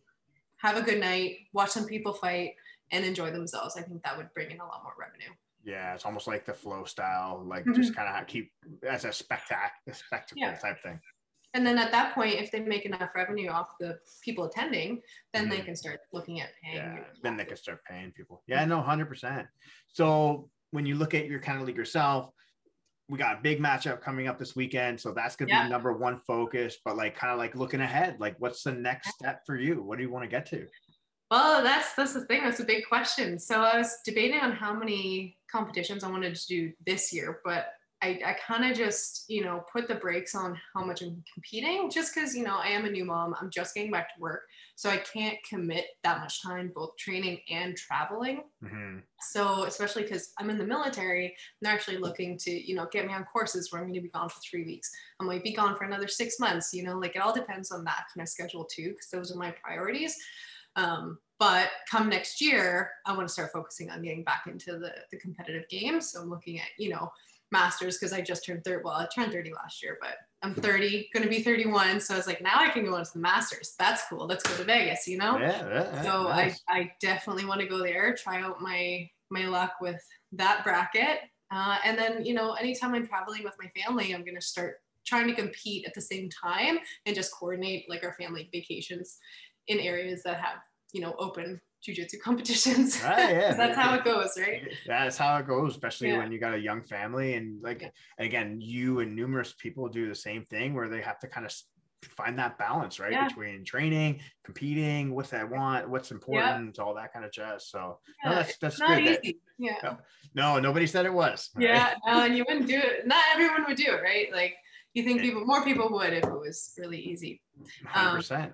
have 0.58 0.76
a 0.76 0.82
good 0.82 1.00
night, 1.00 1.38
watch 1.54 1.70
some 1.70 1.86
people 1.86 2.12
fight, 2.12 2.54
and 2.90 3.04
enjoy 3.06 3.30
themselves. 3.30 3.74
I 3.76 3.80
think 3.80 4.02
that 4.02 4.16
would 4.16 4.32
bring 4.34 4.50
in 4.50 4.60
a 4.60 4.66
lot 4.66 4.82
more 4.82 4.92
revenue. 4.98 5.30
Yeah, 5.64 5.94
it's 5.94 6.04
almost 6.04 6.26
like 6.26 6.44
the 6.44 6.54
flow 6.54 6.84
style, 6.84 7.44
like 7.46 7.64
Mhm. 7.64 7.74
just 7.76 7.94
kind 7.94 8.20
of 8.20 8.26
keep 8.26 8.52
as 8.82 9.04
a 9.04 9.08
spectac- 9.08 9.70
a 9.88 9.94
spectacle 9.94 10.42
Yeah. 10.42 10.58
type 10.58 10.80
thing. 10.82 11.00
And 11.54 11.66
then 11.66 11.78
at 11.78 11.90
that 11.92 12.14
point, 12.14 12.34
if 12.34 12.50
they 12.50 12.60
make 12.60 12.84
enough 12.86 13.10
revenue 13.14 13.50
off 13.50 13.68
the 13.78 14.00
people 14.24 14.44
attending, 14.44 15.02
then 15.32 15.48
they 15.48 15.60
Mhm. 15.60 15.64
can 15.66 15.76
start 15.76 16.00
looking 16.12 16.40
at 16.40 16.50
paying. 16.62 16.76
Yeah, 16.76 17.04
then 17.22 17.36
they 17.36 17.44
can 17.44 17.56
start 17.56 17.84
paying 17.84 18.10
people. 18.12 18.42
Yeah, 18.46 18.64
no, 18.64 18.80
hundred 18.80 19.06
percent. 19.06 19.48
So 19.88 20.50
when 20.70 20.86
you 20.86 20.94
look 20.96 21.14
at 21.14 21.26
your 21.26 21.40
kind 21.40 21.60
of 21.60 21.66
league 21.66 21.76
yourself, 21.76 22.32
we 23.08 23.18
got 23.18 23.38
a 23.38 23.40
big 23.42 23.60
matchup 23.60 24.00
coming 24.00 24.26
up 24.26 24.38
this 24.38 24.56
weekend, 24.56 24.98
so 24.98 25.12
that's 25.12 25.36
gonna 25.36 25.50
Yeah. 25.50 25.64
be 25.64 25.68
number 25.68 25.92
one 25.92 26.20
focus. 26.20 26.78
But 26.82 26.96
like, 26.96 27.14
kind 27.14 27.30
of 27.32 27.38
like 27.38 27.54
looking 27.54 27.80
ahead, 27.82 28.18
like, 28.18 28.36
what's 28.38 28.62
the 28.62 28.72
next 28.72 29.10
step 29.10 29.42
for 29.44 29.54
you? 29.56 29.82
What 29.82 29.98
do 29.98 30.02
you 30.04 30.10
want 30.10 30.24
to 30.24 30.28
get 30.28 30.46
to? 30.46 30.66
Well, 31.32 31.62
that's 31.62 31.94
that's 31.94 32.12
the 32.12 32.26
thing. 32.26 32.42
That's 32.44 32.60
a 32.60 32.64
big 32.64 32.86
question. 32.86 33.38
So 33.38 33.62
I 33.62 33.78
was 33.78 34.00
debating 34.04 34.38
on 34.40 34.52
how 34.52 34.74
many 34.74 35.38
competitions 35.50 36.04
I 36.04 36.10
wanted 36.10 36.34
to 36.34 36.46
do 36.46 36.72
this 36.86 37.10
year, 37.10 37.40
but 37.42 37.68
I, 38.02 38.20
I 38.26 38.36
kind 38.46 38.70
of 38.70 38.76
just, 38.76 39.24
you 39.30 39.42
know, 39.42 39.64
put 39.72 39.88
the 39.88 39.94
brakes 39.94 40.34
on 40.34 40.60
how 40.74 40.84
much 40.84 41.00
I'm 41.00 41.24
competing 41.32 41.88
just 41.88 42.14
because, 42.14 42.34
you 42.34 42.44
know, 42.44 42.58
I 42.58 42.66
am 42.66 42.84
a 42.84 42.90
new 42.90 43.06
mom. 43.06 43.34
I'm 43.40 43.48
just 43.48 43.74
getting 43.74 43.92
back 43.92 44.14
to 44.14 44.20
work. 44.20 44.42
So 44.74 44.90
I 44.90 44.98
can't 44.98 45.38
commit 45.48 45.86
that 46.04 46.20
much 46.20 46.42
time, 46.42 46.70
both 46.74 46.98
training 46.98 47.40
and 47.48 47.78
traveling. 47.78 48.42
Mhm. 48.62 49.02
So 49.20 49.64
especially 49.64 50.02
because 50.02 50.34
I'm 50.38 50.50
in 50.50 50.58
the 50.58 50.66
military, 50.66 51.26
and 51.26 51.34
they're 51.62 51.72
actually 51.72 51.96
looking 51.96 52.36
to, 52.38 52.50
you 52.50 52.74
know, 52.74 52.88
get 52.92 53.06
me 53.06 53.14
on 53.14 53.24
courses 53.24 53.72
where 53.72 53.80
I'm 53.80 53.86
going 53.86 53.94
to 53.94 54.02
be 54.02 54.10
gone 54.10 54.28
for 54.28 54.40
three 54.40 54.64
weeks. 54.64 54.90
I 55.18 55.24
might 55.24 55.44
be 55.44 55.54
gone 55.54 55.78
for 55.78 55.84
another 55.84 56.08
six 56.08 56.38
months. 56.38 56.74
You 56.74 56.82
know, 56.82 56.98
like 56.98 57.16
it 57.16 57.22
all 57.22 57.32
depends 57.32 57.70
on 57.72 57.84
that 57.84 58.04
kind 58.12 58.22
of 58.22 58.28
schedule 58.28 58.66
too, 58.66 58.90
because 58.90 59.08
those 59.08 59.32
are 59.32 59.38
my 59.38 59.52
priorities. 59.52 60.18
Um, 60.76 61.18
but 61.38 61.70
come 61.90 62.08
next 62.08 62.40
year, 62.40 62.90
I 63.04 63.16
want 63.16 63.26
to 63.26 63.32
start 63.32 63.50
focusing 63.52 63.90
on 63.90 64.02
getting 64.02 64.22
back 64.22 64.44
into 64.46 64.78
the 64.78 64.92
the 65.10 65.18
competitive 65.18 65.68
game. 65.68 66.00
So 66.00 66.20
I'm 66.20 66.30
looking 66.30 66.60
at, 66.60 66.66
you 66.78 66.90
know, 66.90 67.10
masters 67.50 67.98
because 67.98 68.12
I 68.12 68.20
just 68.20 68.44
turned 68.44 68.64
30. 68.64 68.84
Well, 68.84 68.94
I 68.94 69.06
turned 69.14 69.32
30 69.32 69.52
last 69.52 69.82
year, 69.82 69.98
but 70.00 70.14
I'm 70.42 70.54
30, 70.54 71.10
going 71.12 71.24
to 71.24 71.28
be 71.28 71.42
31. 71.42 72.00
So 72.00 72.14
I 72.14 72.16
was 72.16 72.26
like, 72.26 72.42
now 72.42 72.56
I 72.56 72.68
can 72.68 72.84
go 72.84 72.96
into 72.96 73.12
the 73.12 73.18
masters. 73.18 73.74
That's 73.78 74.02
cool. 74.08 74.26
Let's 74.26 74.42
go 74.44 74.56
to 74.56 74.64
Vegas. 74.64 75.06
You 75.06 75.18
know. 75.18 75.38
Yeah, 75.38 76.02
So 76.02 76.24
nice. 76.24 76.60
I, 76.68 76.78
I 76.78 76.92
definitely 77.00 77.44
want 77.44 77.60
to 77.60 77.66
go 77.66 77.78
there, 77.78 78.14
try 78.14 78.40
out 78.40 78.60
my 78.60 79.08
my 79.30 79.46
luck 79.46 79.72
with 79.80 80.00
that 80.32 80.62
bracket. 80.62 81.20
Uh, 81.50 81.76
and 81.84 81.98
then, 81.98 82.24
you 82.24 82.34
know, 82.34 82.52
anytime 82.52 82.94
I'm 82.94 83.06
traveling 83.06 83.44
with 83.44 83.54
my 83.60 83.70
family, 83.82 84.14
I'm 84.14 84.24
going 84.24 84.36
to 84.36 84.40
start 84.40 84.76
trying 85.04 85.26
to 85.26 85.34
compete 85.34 85.84
at 85.86 85.94
the 85.94 86.00
same 86.00 86.30
time 86.30 86.78
and 87.04 87.14
just 87.14 87.32
coordinate 87.32 87.88
like 87.90 88.04
our 88.04 88.14
family 88.14 88.48
vacations 88.52 89.18
in 89.68 89.78
areas 89.80 90.22
that 90.24 90.40
have, 90.40 90.58
you 90.92 91.00
know, 91.00 91.14
open 91.18 91.60
jujitsu 91.86 92.20
competitions. 92.24 93.00
Ah, 93.04 93.16
yeah. 93.18 93.54
that's 93.56 93.76
how 93.76 93.94
it 93.94 94.04
goes, 94.04 94.30
right? 94.38 94.62
That's 94.86 95.16
how 95.18 95.36
it 95.38 95.46
goes, 95.46 95.72
especially 95.72 96.08
Yeah. 96.08 96.18
when 96.18 96.30
you 96.32 96.38
got 96.38 96.54
a 96.54 96.58
young 96.58 96.82
family 96.84 97.34
and 97.34 97.62
like 97.62 97.82
Yeah. 97.82 97.88
again, 98.18 98.60
you 98.60 99.00
and 99.00 99.14
numerous 99.16 99.52
people 99.52 99.88
do 99.88 100.08
the 100.08 100.14
same 100.14 100.44
thing 100.44 100.74
where 100.74 100.88
they 100.88 101.00
have 101.02 101.18
to 101.20 101.28
kind 101.28 101.46
of 101.46 101.52
find 102.16 102.36
that 102.38 102.58
balance, 102.58 102.98
right? 102.98 103.12
Yeah. 103.12 103.28
Between 103.28 103.64
training, 103.64 104.20
competing, 104.44 105.14
what 105.14 105.30
they 105.30 105.44
want, 105.44 105.88
what's 105.88 106.10
important, 106.10 106.78
all 106.80 106.94
that 106.94 107.12
kind 107.12 107.24
of 107.24 107.30
jazz. 107.32 107.68
So 107.68 107.98
no, 108.24 108.34
that's 108.34 108.56
that's 108.58 108.78
good. 108.78 109.06
that- 109.06 109.34
Yeah. 109.58 109.76
No, 109.82 109.98
no, 110.34 110.58
nobody 110.60 110.86
said 110.86 111.06
it 111.06 111.12
was. 111.12 111.50
right? 111.54 111.64
Yeah. 111.66 111.94
No, 112.06 112.22
and 112.24 112.36
you 112.36 112.44
wouldn't 112.48 112.66
do 112.66 112.76
it. 112.78 113.06
Not 113.06 113.22
everyone 113.32 113.64
would 113.68 113.76
do 113.76 113.92
it, 113.92 114.02
right? 114.02 114.32
Like 114.32 114.54
you 114.94 115.04
think 115.04 115.20
people, 115.20 115.44
more 115.46 115.64
people 115.64 115.90
would 115.92 116.12
if 116.12 116.24
it 116.24 116.30
was 116.32 116.74
really 116.78 116.98
easy. 116.98 117.40
Um, 117.94 118.18
100%. 118.18 118.52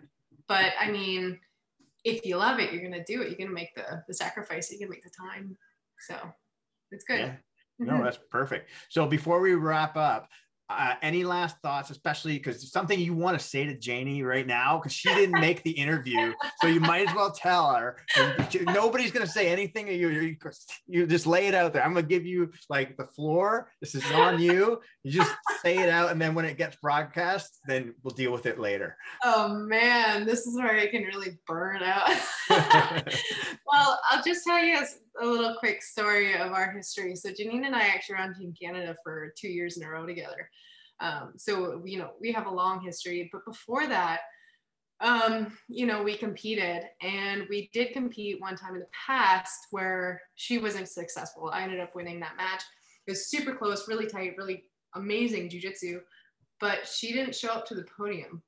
But 0.49 0.73
I 0.81 0.90
mean, 0.90 1.38
if 2.05 2.25
you 2.25 2.37
love 2.37 2.59
it, 2.59 2.73
you're 2.73 2.83
gonna 2.83 3.05
do 3.05 3.23
it. 3.23 3.28
You're 3.28 3.38
gonna 3.38 3.50
make 3.55 3.75
the 3.75 4.02
the 4.09 4.14
sacrifice. 4.14 4.71
You're 4.71 4.81
gonna 4.81 4.90
make 4.90 5.05
the 5.05 5.11
time. 5.11 5.57
So 6.07 6.17
it's 6.90 7.05
good. 7.05 7.21
Yeah. 7.21 7.37
No, 7.78 7.95
Mhm. 7.95 8.05
that's 8.05 8.19
perfect. 8.31 8.71
So 8.88 9.07
before 9.07 9.40
we 9.40 9.55
wrap 9.55 9.97
up, 9.97 10.28
uh, 10.71 10.95
any 11.01 11.25
last 11.25 11.57
thoughts, 11.63 11.91
especially 11.91 12.35
because 12.35 12.71
something 12.71 12.99
you 12.99 13.15
want 13.15 13.39
to 13.39 13.45
say 13.45 13.65
to 13.65 13.75
Janie 13.75 14.23
right 14.23 14.47
now, 14.47 14.79
because 14.79 14.93
she 14.93 15.09
didn't 15.15 15.41
make 15.41 15.63
the 15.63 15.71
interview, 15.71 16.33
so 16.61 16.67
you 16.67 16.81
might 16.81 17.09
as 17.09 17.15
well 17.15 17.31
tell 17.31 17.75
her. 17.75 17.97
Nobody's 18.67 19.11
gonna 19.11 19.27
say 19.27 19.49
anything. 19.49 19.89
You, 19.89 20.11
you 20.11 20.37
you 20.87 21.07
just 21.07 21.27
lay 21.27 21.47
it 21.47 21.55
out 21.55 21.73
there. 21.73 21.83
I'm 21.83 21.95
gonna 21.95 22.07
give 22.07 22.27
you 22.27 22.51
like 22.69 22.97
the 22.97 23.07
floor. 23.07 23.71
This 23.81 23.95
is 23.95 24.05
on 24.13 24.41
you. 24.41 24.81
You 25.05 25.13
just 25.13 25.35
say 25.63 25.79
it 25.79 25.89
out, 25.89 26.11
and 26.11 26.21
then 26.21 26.35
when 26.35 26.45
it 26.45 26.59
gets 26.59 26.77
broadcast, 26.77 27.61
then 27.67 27.95
we'll 28.03 28.15
deal 28.15 28.33
with 28.33 28.45
it 28.45 28.59
later. 28.59 28.97
Oh 29.25 29.55
man, 29.55 30.27
this 30.27 30.47
is 30.47 30.55
where 30.57 30.77
I 30.77 30.89
can 30.89 31.05
really 31.05 31.39
burn 31.47 31.83
out. 31.83 32.11
well, 32.51 34.01
I'll 34.11 34.23
just 34.23 34.45
tell 34.45 34.63
you 34.63 34.79
a- 34.79 34.87
a 35.21 35.27
little 35.27 35.55
quick 35.55 35.83
story 35.83 36.35
of 36.35 36.53
our 36.53 36.71
history. 36.71 37.15
So 37.17 37.31
Janine 37.31 37.67
and 37.67 37.75
I 37.75 37.83
actually 37.83 38.17
on 38.17 38.35
Team 38.35 38.55
Canada 38.61 38.97
for 39.03 39.33
two 39.37 39.49
years 39.49 39.77
in 39.77 39.85
a 39.85 39.91
row 39.91 40.07
together. 40.07 40.49
Um, 41.01 41.33
so 41.37 41.83
you 41.85 41.99
know 41.99 42.11
we 42.21 42.33
have 42.33 42.47
a 42.47 42.55
long 42.55 42.81
history, 42.81 43.29
but 43.33 43.45
before 43.45 43.87
that, 43.87 44.21
um, 45.01 45.57
you 45.69 45.87
know 45.87 46.03
we 46.03 46.17
competed, 46.17 46.85
and 47.03 47.47
we 47.49 47.71
did 47.73 47.93
compete 47.93 48.41
one 48.41 48.57
time 48.57 48.75
in 48.75 48.81
the 48.81 48.87
past 49.07 49.67
where 49.71 50.21
she 50.35 50.59
wasn't 50.59 50.89
successful. 50.89 51.51
I 51.53 51.63
ended 51.63 51.81
up 51.81 51.95
winning 51.95 52.21
that 52.21 52.37
match. 52.37 52.63
It 53.07 53.13
was 53.13 53.31
super 53.31 53.55
close, 53.55 53.89
really 53.89 54.07
tight, 54.07 54.35
really 54.37 54.65
amazing 54.95 55.51
jujitsu, 55.51 56.01
but 56.61 56.87
she 56.87 57.13
didn't 57.13 57.35
show 57.35 57.49
up 57.49 57.67
to 57.67 57.75
the 57.75 57.87
podium 57.97 58.43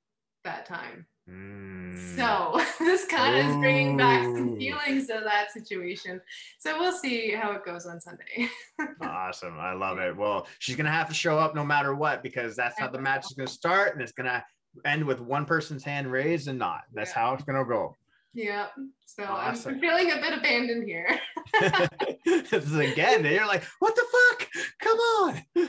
that 0.44 0.66
time. 0.66 1.06
Mm. 1.30 2.16
So 2.16 2.60
this 2.84 3.06
kind 3.06 3.36
of 3.38 3.46
is 3.50 3.56
bringing 3.56 3.96
back 3.96 4.24
some 4.24 4.56
feelings 4.56 5.10
of 5.10 5.22
that 5.24 5.52
situation. 5.52 6.20
So 6.58 6.78
we'll 6.78 6.92
see 6.92 7.30
how 7.30 7.52
it 7.52 7.64
goes 7.64 7.86
on 7.86 8.00
Sunday. 8.00 8.48
Awesome. 9.02 9.58
I 9.58 9.72
love 9.74 9.98
it. 9.98 10.16
Well, 10.16 10.46
she's 10.58 10.74
going 10.76 10.86
to 10.86 10.90
have 10.92 11.08
to 11.08 11.14
show 11.14 11.38
up 11.38 11.54
no 11.54 11.64
matter 11.64 11.94
what 11.94 12.22
because 12.22 12.56
that's 12.56 12.78
how 12.78 12.88
the 12.88 12.98
match 13.00 13.26
is 13.26 13.32
going 13.32 13.46
to 13.46 13.52
start 13.52 13.92
and 13.92 14.02
it's 14.02 14.12
going 14.12 14.26
to 14.26 14.42
end 14.84 15.04
with 15.04 15.20
one 15.20 15.44
person's 15.44 15.84
hand 15.84 16.10
raised 16.10 16.48
and 16.48 16.58
not. 16.58 16.82
That's 16.92 17.10
Yeah. 17.10 17.18
how 17.20 17.34
it's 17.34 17.44
going 17.44 17.58
to 17.58 17.68
go. 17.68 17.96
Yeah. 18.34 18.66
So 19.06 19.24
Awesome. 19.24 19.74
I'm 19.74 19.80
feeling 19.80 20.10
a 20.12 20.16
bit 20.16 20.38
abandoned 20.38 20.84
here. 20.84 21.18
this 22.24 22.52
is 22.52 22.76
again, 22.76 23.24
you're 23.24 23.46
like, 23.46 23.64
what 23.80 23.94
the 23.96 24.04
fuck? 24.12 24.48
Come 24.80 24.98
on. 24.98 25.42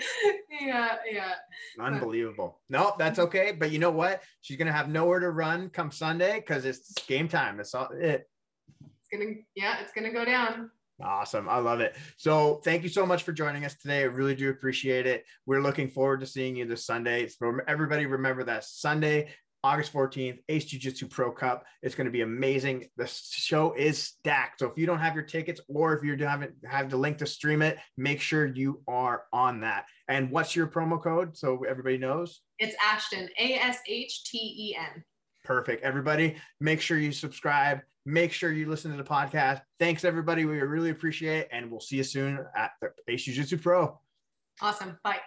yeah, 0.62 0.96
yeah. 1.10 1.34
Unbelievable. 1.80 2.60
No, 2.70 2.94
that's 2.98 3.18
mm-hmm. 3.20 3.28
okay. 3.28 3.52
But 3.52 3.72
you 3.72 3.80
know 3.80 3.92
what? 3.92 4.22
She's 4.42 4.58
going 4.58 4.68
to 4.68 4.74
have 4.74 4.90
nowhere 4.90 5.20
to 5.20 5.32
run 5.32 5.70
come 5.70 5.92
Sunday 5.92 6.40
because 6.40 6.66
it's 6.66 6.94
game 7.08 7.28
time. 7.28 7.58
That's 7.58 7.74
all 7.74 7.90
it. 7.94 8.28
It's 8.82 9.10
gonna 9.12 9.36
yeah, 9.56 9.76
it's 9.82 9.92
gonna 9.92 10.14
go 10.14 10.24
down. 10.24 10.72
Awesome. 11.04 11.50
I 11.50 11.58
love 11.58 11.80
it. 11.80 11.96
So 12.18 12.62
thank 12.64 12.84
you 12.84 12.90
so 12.90 13.06
much 13.06 13.24
for 13.24 13.32
joining 13.32 13.66
us 13.66 13.76
today. 13.76 14.02
I 14.02 14.06
really 14.06 14.36
do 14.36 14.50
appreciate 14.50 15.08
it. 15.08 15.26
We're 15.46 15.62
looking 15.62 15.90
forward 15.90 16.20
to 16.20 16.26
seeing 16.26 16.56
you 16.56 16.66
this 16.66 16.86
Sunday. 16.86 17.28
So 17.28 17.60
everybody 17.68 18.06
remember 18.06 18.44
that 18.44 18.66
Sunday, 18.66 19.30
August 19.64 19.94
14th, 19.94 20.40
Ace 20.50 20.66
Jiu 20.66 20.80
Jitsu 20.80 21.08
Pro 21.08 21.32
Cup. 21.32 21.66
It's 21.84 21.94
going 21.96 22.06
to 22.06 22.12
be 22.12 22.22
amazing. 22.22 22.88
The 22.98 23.08
show 23.08 23.74
is 23.74 24.02
stacked. 24.02 24.60
So 24.60 24.68
if 24.68 24.78
you 24.78 24.86
don't 24.86 25.00
have 25.00 25.14
your 25.14 25.24
tickets 25.24 25.62
or 25.68 25.94
if 25.94 26.04
you 26.04 26.18
haven't 26.18 26.54
have 26.68 26.90
the 26.90 26.98
link 26.98 27.20
to 27.20 27.28
stream 27.28 27.62
it, 27.62 27.78
make 27.98 28.22
sure 28.22 28.48
you 28.48 28.82
are 28.88 29.24
on 29.32 29.62
that. 29.62 29.86
And 30.08 30.32
what's 30.32 30.56
your 30.56 30.68
promo 30.68 31.02
code 31.02 31.38
so 31.38 31.64
everybody 31.70 31.98
knows? 31.98 32.42
It's 32.60 32.76
Ashten, 32.84 33.28
A 33.40 33.54
S 33.56 33.80
H 33.88 34.24
T 34.24 34.38
E 34.38 34.76
N. 34.78 35.04
Perfect. 35.44 35.84
Everybody, 35.84 36.38
make 36.60 36.82
sure 36.82 36.98
you 36.98 37.12
subscribe. 37.12 37.82
Make 38.06 38.32
sure 38.32 38.52
you 38.52 38.68
listen 38.68 38.90
to 38.92 38.98
the 38.98 39.04
podcast. 39.04 39.62
Thanks, 39.80 40.04
everybody. 40.04 40.46
We 40.46 40.60
really 40.60 40.90
appreciate 40.90 41.42
it. 41.42 41.50
And 41.52 41.70
we'll 41.70 41.80
see 41.80 41.98
you 41.98 42.04
soon 42.04 42.44
at 42.56 42.72
the 42.82 42.92
Ace 43.08 43.24
Jiu 43.24 43.36
Jitsu 43.36 43.58
Pro. 43.58 44.00
Awesome. 44.60 44.98
Bye. 45.04 45.20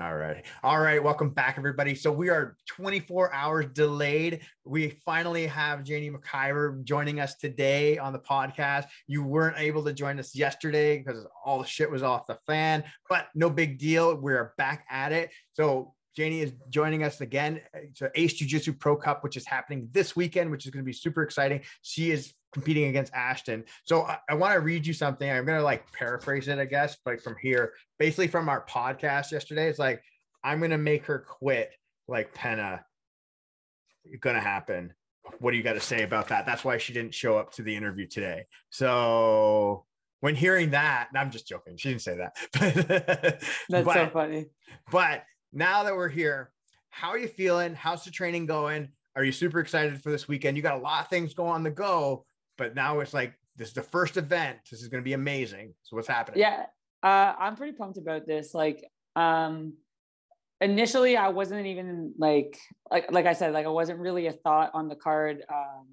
All 0.00 0.14
right. 0.16 0.42
All 0.62 0.80
right. 0.80 1.04
Welcome 1.04 1.30
back, 1.30 1.56
everybody. 1.58 1.94
So 1.94 2.10
we 2.10 2.30
are 2.30 2.56
24 2.66 3.34
hours 3.34 3.66
delayed. 3.74 4.40
We 4.64 4.98
finally 5.04 5.46
have 5.46 5.84
Janie 5.84 6.10
McIver 6.10 6.82
joining 6.82 7.20
us 7.20 7.34
today 7.34 7.98
on 7.98 8.14
the 8.14 8.18
podcast. 8.18 8.86
You 9.06 9.22
weren't 9.22 9.58
able 9.58 9.84
to 9.84 9.92
join 9.92 10.18
us 10.18 10.34
yesterday 10.34 10.96
because 10.96 11.26
all 11.44 11.58
the 11.58 11.66
shit 11.66 11.90
was 11.90 12.02
off 12.02 12.26
the 12.26 12.38
fan, 12.46 12.84
but 13.10 13.26
no 13.34 13.50
big 13.50 13.78
deal. 13.78 14.16
We're 14.16 14.54
back 14.56 14.86
at 14.88 15.12
it. 15.12 15.30
So 15.52 15.92
Janie 16.14 16.40
is 16.40 16.52
joining 16.68 17.02
us 17.02 17.20
again. 17.20 17.60
Uh, 17.74 17.78
it's 17.84 18.00
an 18.02 18.10
Ace 18.14 18.34
Jiu 18.34 18.46
Jitsu 18.46 18.74
Pro 18.74 18.96
Cup, 18.96 19.24
which 19.24 19.36
is 19.36 19.46
happening 19.46 19.88
this 19.92 20.14
weekend, 20.14 20.50
which 20.50 20.66
is 20.66 20.70
going 20.70 20.84
to 20.84 20.86
be 20.86 20.92
super 20.92 21.22
exciting. 21.22 21.62
She 21.82 22.10
is 22.10 22.34
competing 22.52 22.84
against 22.84 23.12
Ashten. 23.14 23.64
So 23.84 24.02
I, 24.02 24.18
I 24.28 24.34
want 24.34 24.54
to 24.54 24.60
read 24.60 24.86
you 24.86 24.92
something. 24.92 25.28
I'm 25.28 25.44
going 25.46 25.58
to 25.58 25.64
like 25.64 25.90
paraphrase 25.92 26.48
it, 26.48 26.58
I 26.58 26.66
guess, 26.66 26.96
but 27.04 27.20
from 27.22 27.36
here, 27.40 27.72
basically 27.98 28.28
from 28.28 28.48
our 28.48 28.64
podcast 28.66 29.32
yesterday. 29.32 29.68
It's 29.68 29.78
like, 29.78 30.02
I'm 30.44 30.58
going 30.58 30.70
to 30.70 30.78
make 30.78 31.06
her 31.06 31.18
quit 31.18 31.72
like 32.08 32.34
Penna. 32.34 32.84
It's 34.04 34.20
Going 34.20 34.36
to 34.36 34.42
happen. 34.42 34.92
What 35.38 35.52
do 35.52 35.56
you 35.56 35.62
got 35.62 35.74
to 35.74 35.80
say 35.80 36.02
about 36.02 36.28
that? 36.28 36.46
That's 36.46 36.64
why 36.64 36.78
she 36.78 36.92
didn't 36.92 37.14
show 37.14 37.38
up 37.38 37.52
to 37.54 37.62
the 37.62 37.74
interview 37.74 38.06
today. 38.06 38.46
So 38.70 39.86
when 40.20 40.34
hearing 40.34 40.70
that, 40.70 41.08
I'm 41.14 41.30
just 41.30 41.46
joking. 41.46 41.76
She 41.76 41.88
didn't 41.88 42.02
say 42.02 42.16
that. 42.16 42.36
That's 43.68 43.86
but, 43.86 43.94
so 43.94 44.10
funny. 44.12 44.46
But 44.90 45.24
now 45.52 45.82
that 45.84 45.94
we're 45.94 46.08
here, 46.08 46.50
how 46.90 47.08
are 47.08 47.18
you 47.18 47.28
feeling? 47.28 47.74
How's 47.74 48.04
the 48.04 48.10
training 48.10 48.46
going? 48.46 48.88
Are 49.16 49.24
you 49.24 49.32
super 49.32 49.60
excited 49.60 50.00
for 50.02 50.10
this 50.10 50.26
weekend? 50.26 50.56
You 50.56 50.62
got 50.62 50.78
a 50.78 50.82
lot 50.82 51.02
of 51.02 51.08
things 51.08 51.34
going 51.34 51.52
on 51.52 51.62
the 51.62 51.70
go, 51.70 52.24
but 52.56 52.74
now 52.74 53.00
it's 53.00 53.14
like 53.14 53.34
this 53.56 53.68
is 53.68 53.74
the 53.74 53.82
first 53.82 54.16
event. 54.16 54.58
This 54.70 54.82
is 54.82 54.88
going 54.88 55.02
to 55.02 55.04
be 55.04 55.12
amazing. 55.12 55.74
So 55.82 55.96
what's 55.96 56.08
happening? 56.08 56.40
Yeah, 56.40 56.64
uh, 57.02 57.34
I'm 57.38 57.56
pretty 57.56 57.72
pumped 57.72 57.98
about 57.98 58.26
this. 58.26 58.54
Like, 58.54 58.84
um, 59.16 59.74
initially, 60.60 61.16
I 61.16 61.28
wasn't 61.28 61.66
even 61.66 62.14
like, 62.18 62.58
like, 62.90 63.10
like 63.12 63.26
I 63.26 63.34
said, 63.34 63.52
like 63.52 63.66
I 63.66 63.70
wasn't 63.70 63.98
really 63.98 64.26
a 64.26 64.32
thought 64.32 64.70
on 64.74 64.88
the 64.88 64.96
card. 64.96 65.42
Um, 65.52 65.86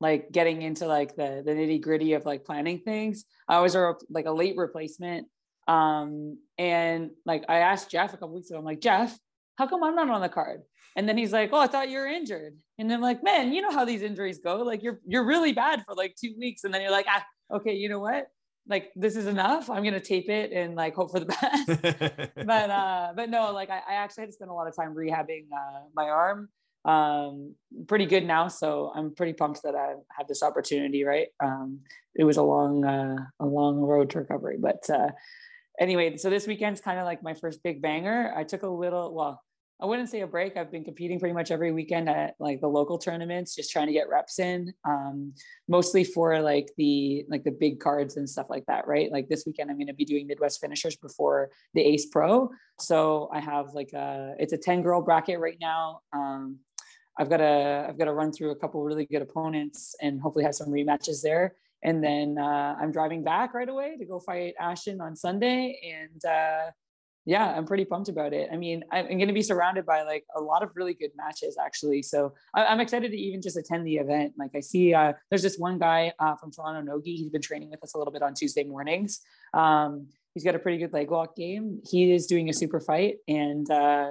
like 0.00 0.32
getting 0.32 0.60
into 0.62 0.86
like 0.86 1.16
the 1.16 1.42
the 1.44 1.52
nitty 1.52 1.80
gritty 1.80 2.12
of 2.14 2.26
like 2.26 2.44
planning 2.44 2.80
things. 2.80 3.24
I 3.48 3.60
was 3.60 3.74
a 3.74 3.94
like 4.10 4.26
a 4.26 4.32
late 4.32 4.56
replacement, 4.56 5.28
um, 5.66 6.38
and 6.58 7.10
like 7.24 7.44
I 7.48 7.58
asked 7.58 7.90
Jeff 7.90 8.12
a 8.12 8.16
couple 8.16 8.34
weeks 8.34 8.50
ago. 8.50 8.58
I'm 8.58 8.64
like, 8.64 8.80
Jeff, 8.80 9.18
how 9.56 9.66
come 9.66 9.82
I'm 9.82 9.94
not 9.94 10.10
on 10.10 10.20
the 10.20 10.28
card? 10.28 10.62
And 10.96 11.08
then 11.08 11.18
he's 11.18 11.32
like, 11.32 11.50
oh, 11.52 11.58
I 11.58 11.66
thought 11.66 11.90
you 11.90 11.98
were 11.98 12.06
injured. 12.06 12.56
And 12.78 12.92
I'm 12.92 13.00
like, 13.00 13.22
man, 13.22 13.52
you 13.52 13.62
know 13.62 13.70
how 13.70 13.84
these 13.84 14.02
injuries 14.02 14.38
go. 14.38 14.56
Like 14.58 14.82
you're 14.82 15.00
you're 15.06 15.24
really 15.24 15.52
bad 15.52 15.84
for 15.86 15.94
like 15.94 16.14
two 16.16 16.34
weeks, 16.38 16.64
and 16.64 16.72
then 16.72 16.82
you're 16.82 16.90
like, 16.90 17.06
ah, 17.08 17.24
okay, 17.52 17.74
you 17.74 17.88
know 17.88 18.00
what? 18.00 18.28
Like 18.68 18.90
this 18.96 19.16
is 19.16 19.26
enough. 19.26 19.68
I'm 19.70 19.84
gonna 19.84 20.00
tape 20.00 20.28
it 20.28 20.52
and 20.52 20.74
like 20.74 20.94
hope 20.94 21.10
for 21.10 21.20
the 21.20 21.26
best. 22.36 22.46
but 22.46 22.70
uh, 22.70 23.12
but 23.14 23.30
no, 23.30 23.52
like 23.52 23.70
I, 23.70 23.80
I, 23.88 23.94
actually 23.94 24.22
had 24.22 24.28
to 24.30 24.32
spend 24.32 24.50
a 24.50 24.54
lot 24.54 24.68
of 24.68 24.76
time 24.76 24.94
rehabbing 24.94 25.46
uh, 25.52 25.80
my 25.94 26.08
arm. 26.08 26.48
Um, 26.84 27.54
pretty 27.86 28.06
good 28.06 28.26
now, 28.26 28.48
so 28.48 28.92
I'm 28.94 29.14
pretty 29.14 29.32
pumped 29.32 29.62
that 29.62 29.74
I 29.74 29.94
had 30.10 30.28
this 30.28 30.42
opportunity. 30.42 31.04
Right, 31.04 31.28
um, 31.42 31.80
it 32.14 32.24
was 32.24 32.36
a 32.36 32.42
long 32.42 32.84
uh, 32.84 33.16
a 33.40 33.46
long 33.46 33.80
road 33.80 34.10
to 34.10 34.20
recovery, 34.20 34.56
but 34.58 34.88
uh, 34.90 35.10
anyway, 35.78 36.16
so 36.16 36.30
this 36.30 36.46
weekend's 36.46 36.80
kind 36.80 36.98
of 36.98 37.04
like 37.04 37.22
my 37.22 37.34
first 37.34 37.62
big 37.62 37.82
banger. 37.82 38.32
I 38.36 38.44
took 38.44 38.62
a 38.62 38.68
little 38.68 39.14
well 39.14 39.42
I 39.80 39.86
wouldn't 39.86 40.08
say 40.08 40.20
a 40.20 40.26
break. 40.26 40.56
I've 40.56 40.70
been 40.70 40.84
competing 40.84 41.18
pretty 41.18 41.34
much 41.34 41.50
every 41.50 41.72
weekend 41.72 42.08
at 42.08 42.36
like 42.38 42.60
the 42.60 42.68
local 42.68 42.96
tournaments, 42.96 43.56
just 43.56 43.72
trying 43.72 43.88
to 43.88 43.92
get 43.92 44.08
reps 44.08 44.38
in, 44.38 44.72
um, 44.84 45.34
mostly 45.68 46.04
for 46.04 46.40
like 46.40 46.68
the 46.78 47.24
like 47.28 47.42
the 47.42 47.50
big 47.50 47.80
cards 47.80 48.16
and 48.16 48.28
stuff 48.28 48.46
like 48.48 48.64
that, 48.66 48.86
right? 48.86 49.10
Like 49.10 49.28
this 49.28 49.44
weekend, 49.46 49.70
I'm 49.70 49.76
going 49.76 49.88
to 49.88 49.94
be 49.94 50.04
doing 50.04 50.28
Midwest 50.28 50.60
finishers 50.60 50.96
before 50.96 51.50
the 51.74 51.82
Ace 51.82 52.06
Pro. 52.06 52.50
So 52.78 53.28
I 53.32 53.40
have 53.40 53.74
like 53.74 53.92
a 53.92 54.34
it's 54.38 54.52
a 54.52 54.58
ten 54.58 54.82
girl 54.82 55.02
bracket 55.02 55.40
right 55.40 55.58
now. 55.60 56.00
Um, 56.12 56.60
I've 57.18 57.28
got 57.28 57.38
to 57.38 57.86
I've 57.88 57.98
got 57.98 58.06
to 58.06 58.12
run 58.14 58.32
through 58.32 58.52
a 58.52 58.56
couple 58.56 58.82
really 58.84 59.06
good 59.06 59.22
opponents 59.22 59.96
and 60.00 60.20
hopefully 60.20 60.44
have 60.44 60.54
some 60.54 60.68
rematches 60.68 61.20
there. 61.20 61.56
And 61.84 62.02
then 62.02 62.38
uh, 62.38 62.76
I'm 62.80 62.90
driving 62.90 63.22
back 63.22 63.54
right 63.54 63.68
away 63.68 63.96
to 63.98 64.04
go 64.04 64.18
fight 64.18 64.54
Ashten 64.60 65.00
on 65.00 65.16
Sunday 65.16 65.78
and. 65.84 66.24
Uh, 66.24 66.70
yeah, 67.26 67.54
I'm 67.56 67.64
pretty 67.64 67.86
pumped 67.86 68.10
about 68.10 68.34
it. 68.34 68.50
I 68.52 68.56
mean, 68.56 68.84
I'm 68.92 69.06
going 69.06 69.28
to 69.28 69.32
be 69.32 69.42
surrounded 69.42 69.86
by 69.86 70.02
like 70.02 70.24
a 70.36 70.40
lot 70.40 70.62
of 70.62 70.72
really 70.74 70.92
good 70.92 71.10
matches 71.16 71.56
actually. 71.58 72.02
So 72.02 72.34
I, 72.54 72.70
am 72.70 72.80
excited 72.80 73.10
to 73.10 73.16
even 73.16 73.40
just 73.40 73.56
attend 73.56 73.86
the 73.86 73.96
event. 73.96 74.34
Like 74.36 74.50
I 74.54 74.60
see, 74.60 74.92
uh, 74.92 75.14
there's 75.30 75.42
this 75.42 75.56
one 75.56 75.78
guy 75.78 76.12
uh, 76.18 76.36
from 76.36 76.50
Toronto 76.52 76.82
Nogi. 76.82 77.16
He's 77.16 77.30
been 77.30 77.40
training 77.40 77.70
with 77.70 77.82
us 77.82 77.94
a 77.94 77.98
little 77.98 78.12
bit 78.12 78.22
on 78.22 78.34
Tuesday 78.34 78.64
mornings. 78.64 79.20
Um, 79.54 80.08
he's 80.34 80.44
got 80.44 80.54
a 80.54 80.58
pretty 80.58 80.76
good 80.76 80.92
leg 80.92 81.10
lock 81.10 81.34
game. 81.34 81.80
He 81.88 82.12
is 82.12 82.26
doing 82.26 82.50
a 82.50 82.52
super 82.52 82.80
fight, 82.80 83.16
and 83.26 83.70
uh, 83.70 84.10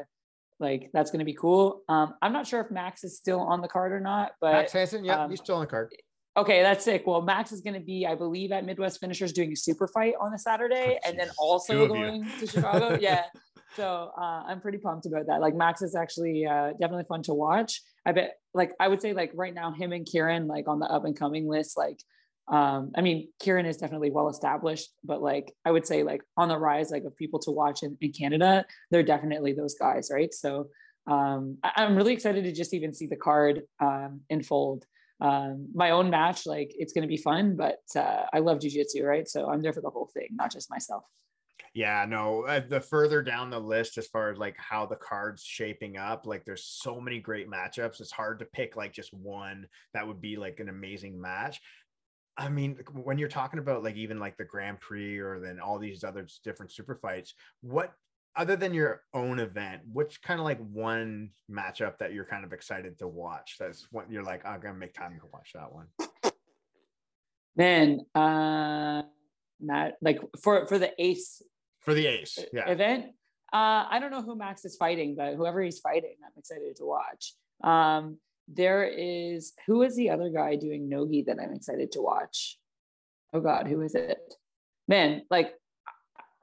like 0.60 0.90
that's 0.92 1.12
going 1.12 1.20
to 1.20 1.26
be 1.26 1.36
cool. 1.36 1.84
Um, 1.88 2.16
I'm 2.22 2.34
not 2.34 2.48
sure 2.48 2.62
if 2.62 2.72
Max 2.72 3.04
is 3.04 3.16
still 3.16 3.42
on 3.42 3.62
the 3.62 3.68
card 3.68 3.92
or 3.92 4.00
not, 4.00 4.32
but 4.42 4.54
Max 4.54 4.72
Hansen, 4.72 5.06
yeah, 5.06 5.24
um, 5.24 5.30
he's 5.30 5.40
still 5.40 5.56
on 5.56 5.62
the 5.62 5.68
card. 5.68 5.92
Okay, 6.36 6.64
that's 6.64 6.84
sick. 6.84 7.06
Well, 7.06 7.22
Max 7.22 7.52
is 7.52 7.62
going 7.62 7.76
to 7.76 7.80
be, 7.80 8.08
I 8.08 8.16
believe, 8.16 8.52
at 8.52 8.66
Midwest 8.66 9.00
Finishers 9.00 9.34
doing 9.34 9.52
a 9.52 9.56
super 9.56 9.88
fight 9.88 10.16
on 10.20 10.32
the 10.32 10.40
Saturday, 10.40 10.98
oh, 11.04 11.10
and 11.10 11.20
then 11.20 11.30
also 11.38 11.88
going 11.88 12.28
to 12.40 12.48
Chicago. 12.48 12.98
yeah, 13.02 13.26
so 13.76 14.12
uh, 14.18 14.44
I'm 14.48 14.60
pretty 14.60 14.80
pumped 14.80 15.06
about 15.06 15.28
that. 15.28 15.42
Like 15.42 15.56
Max 15.56 15.82
is 15.82 15.96
actually 15.96 16.46
uh, 16.46 16.72
definitely 16.72 17.04
fun 17.04 17.22
to 17.24 17.34
watch. 17.34 17.82
I 18.06 18.12
bet, 18.12 18.38
like, 18.54 18.74
I 18.80 18.88
would 18.88 19.02
say, 19.02 19.14
like 19.14 19.32
right 19.36 19.54
now, 19.54 19.72
him 19.72 19.92
and 19.92 20.06
Kieran, 20.06 20.48
like 20.48 20.68
on 20.68 20.80
the 20.80 20.86
up 20.88 21.06
and 21.06 21.18
coming 21.18 21.48
list. 21.48 21.78
Like, 21.78 22.00
um, 22.48 22.92
I 22.96 23.02
mean, 23.02 23.30
Kieran 23.40 23.66
is 23.66 23.78
definitely 23.78 24.12
well 24.12 24.30
established, 24.30 24.90
but 25.04 25.22
like 25.22 25.54
I 25.66 25.72
would 25.72 25.88
say, 25.88 26.04
like 26.04 26.22
on 26.36 26.50
the 26.50 26.58
rise, 26.58 26.92
like 26.92 27.04
of 27.06 27.16
people 27.16 27.40
to 27.42 27.52
watch 27.52 27.84
in, 27.84 27.98
in 28.02 28.12
Canada, 28.12 28.66
they're 28.92 29.04
definitely 29.04 29.54
those 29.54 29.76
guys, 29.76 30.10
right? 30.12 30.34
So 30.34 30.70
um, 31.08 31.58
I- 31.64 31.84
am 31.84 31.96
really 31.96 32.14
excited 32.14 32.44
to 32.44 32.52
just 32.52 32.74
even 32.74 32.94
see 32.94 33.08
the 33.08 33.16
card 33.16 33.62
um, 33.80 34.22
unfold 34.30 34.86
um, 35.22 35.70
my 35.74 35.92
own 35.92 36.10
match, 36.10 36.46
like 36.46 36.74
it's 36.78 36.94
going 36.94 37.04
to 37.04 37.08
be 37.08 37.18
fun, 37.18 37.56
but 37.56 37.80
uh, 37.96 38.26
I 38.34 38.40
love 38.40 38.60
jujitsu, 38.60 39.04
right? 39.04 39.28
So 39.28 39.50
I'm 39.50 39.62
there 39.62 39.74
for 39.74 39.82
the 39.82 39.90
whole 39.90 40.10
thing, 40.14 40.30
not 40.32 40.52
just 40.52 40.70
myself. 40.70 41.06
Yeah, 41.74 42.06
no, 42.08 42.44
uh, 42.44 42.62
the 42.68 42.80
further 42.80 43.24
down 43.24 43.50
the 43.50 43.60
list, 43.60 43.98
as 43.98 44.08
far 44.08 44.30
as 44.30 44.38
like 44.38 44.56
how 44.58 44.86
the 44.86 44.96
cards 44.96 45.44
shaping 45.44 45.98
up, 45.98 46.28
like 46.28 46.46
there's 46.46 46.66
so 46.66 47.02
many 47.02 47.20
great 47.20 47.50
matchups. 47.50 48.00
It's 48.00 48.12
hard 48.12 48.40
to 48.40 48.46
pick 48.46 48.76
like 48.76 48.94
just 48.94 49.12
one 49.14 49.68
that 49.96 50.08
would 50.08 50.22
be 50.22 50.36
like 50.36 50.60
an 50.60 50.70
amazing 50.70 51.20
match. 51.20 51.60
I 52.38 52.50
mean, 52.50 52.78
when 52.92 53.18
you're 53.18 53.28
talking 53.28 53.60
about 53.60 53.84
like 53.84 53.96
even 53.96 54.20
like 54.20 54.38
the 54.38 54.46
Grand 54.46 54.82
Prix 54.82 55.18
or 55.18 55.40
then 55.40 55.60
all 55.60 55.80
these 55.80 56.04
other 56.04 56.28
different 56.44 56.72
super 56.72 56.96
fights, 56.96 57.34
what 57.62 57.94
other 58.36 58.56
than 58.56 58.74
your 58.74 59.02
own 59.14 59.40
event, 59.40 59.82
which 59.92 60.22
kind 60.22 60.40
of 60.40 60.46
like 60.46 60.60
one 60.72 61.30
matchup 61.52 61.98
that 62.00 62.14
you're 62.14 62.26
kind 62.26 62.44
of 62.44 62.54
excited 62.54 62.98
to 63.00 63.08
watch? 63.08 63.56
That's 63.60 63.88
what 63.92 64.12
you're 64.12 64.24
like, 64.24 64.46
I'm 64.46 64.60
gonna 64.60 64.76
make 64.76 64.94
time 64.94 65.20
to 65.20 65.28
watch 65.32 65.52
that 65.54 65.72
one. 65.72 65.88
Man, 67.56 68.06
uh, 68.16 69.04
Matt, 69.62 69.98
like 70.02 70.20
for 70.42 70.68
for 70.68 70.80
the 70.80 70.92
ace 70.98 71.42
for 71.80 71.94
the 71.94 72.08
ace 72.08 72.40
yeah. 72.52 72.70
event. 72.70 73.06
Uh, 73.52 73.86
I 73.88 74.00
don't 74.00 74.10
know 74.10 74.24
who 74.24 74.36
Max 74.36 74.66
is 74.66 74.76
fighting, 74.76 75.16
but 75.16 75.36
whoever 75.36 75.62
he's 75.62 75.80
fighting, 75.80 76.16
I'm 76.26 76.32
excited 76.38 76.76
to 76.78 76.86
watch. 76.86 77.34
Um, 77.64 78.18
there 78.48 78.84
is 78.84 79.54
who 79.68 79.84
is 79.84 79.96
the 79.96 80.10
other 80.10 80.30
guy 80.30 80.56
doing 80.56 80.90
nogi 80.90 81.24
that 81.24 81.40
I'm 81.40 81.54
excited 81.54 81.92
to 81.94 82.02
watch? 82.02 82.58
Oh 83.32 83.42
God, 83.42 83.68
who 83.68 83.82
is 83.82 83.96
it? 83.96 84.34
Man, 84.88 85.24
like 85.30 85.54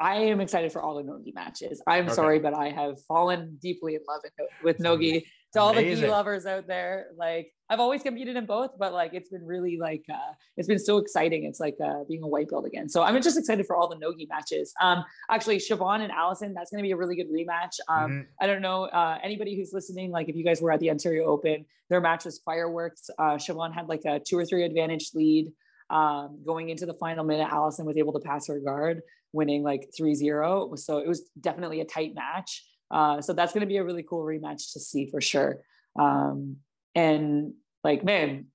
I 0.00 0.16
am 0.16 0.40
excited 0.40 0.72
for 0.72 0.80
all 0.80 0.94
the 0.94 1.02
Nogi 1.02 1.32
matches. 1.32 1.82
I'm 1.86 2.06
okay. 2.06 2.14
sorry, 2.14 2.38
but 2.38 2.54
I 2.54 2.70
have 2.70 3.00
fallen 3.02 3.58
deeply 3.60 3.96
in 3.96 4.00
love 4.08 4.22
with 4.64 4.80
Nogi. 4.80 5.26
To 5.52 5.60
all 5.60 5.70
Amazing. 5.70 5.96
the 5.96 6.00
gi 6.02 6.10
lovers 6.12 6.46
out 6.46 6.68
there, 6.68 7.08
like 7.16 7.52
I've 7.68 7.80
always 7.80 8.04
competed 8.04 8.36
in 8.36 8.46
both, 8.46 8.70
but 8.78 8.92
like 8.92 9.14
it's 9.14 9.30
been 9.30 9.44
really 9.44 9.78
like 9.78 10.04
uh, 10.08 10.32
it's 10.56 10.68
been 10.68 10.78
so 10.78 10.98
exciting. 10.98 11.42
It's 11.42 11.58
like 11.58 11.76
uh, 11.84 12.04
being 12.08 12.22
a 12.22 12.26
white 12.28 12.48
belt 12.48 12.66
again. 12.66 12.88
So 12.88 13.02
I'm 13.02 13.20
just 13.20 13.36
excited 13.36 13.66
for 13.66 13.74
all 13.74 13.88
the 13.88 13.98
Nogi 13.98 14.26
matches. 14.30 14.72
Um, 14.80 15.04
actually, 15.28 15.58
Siobhan 15.58 16.02
and 16.02 16.12
Allison, 16.12 16.54
that's 16.54 16.70
going 16.70 16.78
to 16.78 16.86
be 16.86 16.92
a 16.92 16.96
really 16.96 17.16
good 17.16 17.28
rematch. 17.28 17.80
Um, 17.88 18.10
mm-hmm. 18.10 18.20
I 18.40 18.46
don't 18.46 18.62
know 18.62 18.84
uh, 18.84 19.18
anybody 19.24 19.56
who's 19.56 19.72
listening. 19.72 20.12
Like 20.12 20.28
if 20.28 20.36
you 20.36 20.44
guys 20.44 20.62
were 20.62 20.70
at 20.70 20.78
the 20.78 20.88
Ontario 20.88 21.24
Open, 21.24 21.66
their 21.88 22.00
match 22.00 22.24
was 22.24 22.38
fireworks. 22.38 23.10
Uh, 23.18 23.34
Siobhan 23.34 23.74
had 23.74 23.88
like 23.88 24.02
a 24.06 24.20
two 24.20 24.38
or 24.38 24.46
three 24.46 24.62
advantage 24.62 25.10
lead. 25.14 25.52
Um, 25.90 26.38
going 26.46 26.70
into 26.70 26.86
the 26.86 26.94
final 26.94 27.24
minute, 27.24 27.48
Allison 27.50 27.84
was 27.84 27.96
able 27.96 28.12
to 28.12 28.20
pass 28.20 28.46
her 28.46 28.60
guard, 28.60 29.02
winning 29.32 29.62
like 29.62 29.88
3 29.96 30.14
0. 30.14 30.74
So 30.76 30.98
it 30.98 31.08
was 31.08 31.28
definitely 31.40 31.80
a 31.80 31.84
tight 31.84 32.14
match. 32.14 32.64
Uh, 32.90 33.20
so 33.20 33.32
that's 33.32 33.52
going 33.52 33.60
to 33.60 33.66
be 33.66 33.76
a 33.76 33.84
really 33.84 34.02
cool 34.02 34.24
rematch 34.24 34.72
to 34.72 34.80
see 34.80 35.06
for 35.10 35.20
sure. 35.20 35.60
Um, 35.98 36.56
and 36.94 37.54
like, 37.84 38.04
man, 38.04 38.46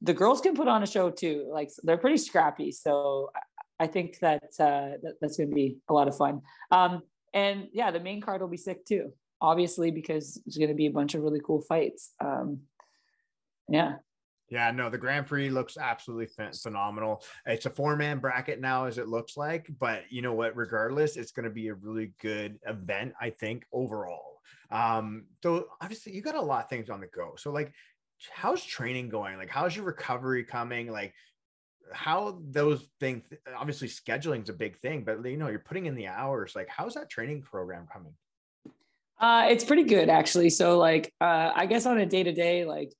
the 0.00 0.14
girls 0.14 0.40
can 0.40 0.54
put 0.54 0.68
on 0.68 0.82
a 0.82 0.86
show 0.86 1.10
too. 1.10 1.48
Like 1.52 1.70
they're 1.82 1.98
pretty 1.98 2.16
scrappy. 2.16 2.72
So 2.72 3.30
I 3.78 3.86
think 3.86 4.18
that, 4.20 4.44
uh, 4.58 4.96
that 5.02 5.14
that's 5.20 5.36
going 5.36 5.50
to 5.50 5.54
be 5.54 5.78
a 5.88 5.92
lot 5.92 6.08
of 6.08 6.16
fun. 6.16 6.40
Um, 6.70 7.02
and 7.34 7.68
yeah, 7.72 7.90
the 7.90 8.00
main 8.00 8.20
card 8.20 8.40
will 8.40 8.48
be 8.48 8.56
sick 8.56 8.84
too, 8.84 9.12
obviously, 9.40 9.90
because 9.90 10.40
there's 10.44 10.58
going 10.58 10.68
to 10.68 10.74
be 10.74 10.86
a 10.86 10.92
bunch 10.92 11.14
of 11.14 11.22
really 11.22 11.40
cool 11.44 11.60
fights. 11.62 12.12
Um, 12.22 12.60
yeah. 13.68 13.96
Yeah, 14.52 14.70
no, 14.70 14.90
the 14.90 14.98
Grand 14.98 15.26
Prix 15.26 15.48
looks 15.48 15.78
absolutely 15.78 16.28
phenomenal. 16.52 17.24
It's 17.46 17.64
a 17.64 17.70
four 17.70 17.96
man 17.96 18.18
bracket 18.18 18.60
now, 18.60 18.84
as 18.84 18.98
it 18.98 19.08
looks 19.08 19.34
like, 19.38 19.66
but 19.80 20.02
you 20.10 20.20
know 20.20 20.34
what? 20.34 20.54
Regardless, 20.54 21.16
it's 21.16 21.32
going 21.32 21.44
to 21.44 21.50
be 21.50 21.68
a 21.68 21.74
really 21.74 22.12
good 22.20 22.58
event, 22.66 23.14
I 23.18 23.30
think, 23.30 23.64
overall. 23.72 24.42
Um, 24.70 25.24
so 25.42 25.68
obviously, 25.80 26.14
you 26.14 26.20
got 26.20 26.34
a 26.34 26.42
lot 26.42 26.64
of 26.64 26.68
things 26.68 26.90
on 26.90 27.00
the 27.00 27.06
go. 27.06 27.32
So, 27.38 27.50
like, 27.50 27.72
how's 28.30 28.62
training 28.62 29.08
going? 29.08 29.38
Like, 29.38 29.48
how's 29.48 29.74
your 29.74 29.86
recovery 29.86 30.44
coming? 30.44 30.92
Like, 30.92 31.14
how 31.90 32.38
those 32.50 32.86
things 33.00 33.22
obviously 33.56 33.88
scheduling 33.88 34.42
is 34.42 34.50
a 34.50 34.52
big 34.52 34.76
thing, 34.80 35.02
but 35.02 35.24
you 35.24 35.38
know, 35.38 35.48
you're 35.48 35.60
putting 35.60 35.86
in 35.86 35.94
the 35.94 36.08
hours. 36.08 36.52
Like, 36.54 36.68
how's 36.68 36.92
that 36.92 37.08
training 37.08 37.40
program 37.40 37.86
coming? 37.90 38.12
Uh, 39.18 39.46
it's 39.48 39.64
pretty 39.64 39.84
good 39.84 40.10
actually. 40.10 40.50
So, 40.50 40.76
like, 40.76 41.10
uh, 41.22 41.52
I 41.54 41.64
guess 41.64 41.86
on 41.86 41.96
a 41.96 42.04
day 42.04 42.22
to 42.22 42.32
day, 42.32 42.66
like, 42.66 42.92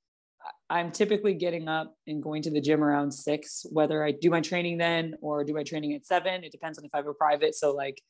I'm 0.72 0.90
typically 0.90 1.34
getting 1.34 1.68
up 1.68 1.94
and 2.06 2.22
going 2.22 2.40
to 2.44 2.50
the 2.50 2.60
gym 2.60 2.82
around 2.82 3.12
six, 3.12 3.66
whether 3.70 4.02
I 4.02 4.12
do 4.12 4.30
my 4.30 4.40
training 4.40 4.78
then 4.78 5.14
or 5.20 5.44
do 5.44 5.52
my 5.52 5.64
training 5.64 5.92
at 5.92 6.06
seven. 6.06 6.44
It 6.44 6.50
depends 6.50 6.78
on 6.78 6.86
if 6.86 6.90
I 6.94 6.96
have 6.96 7.06
a 7.06 7.12
private. 7.12 7.54
So 7.54 7.72
like 7.74 8.00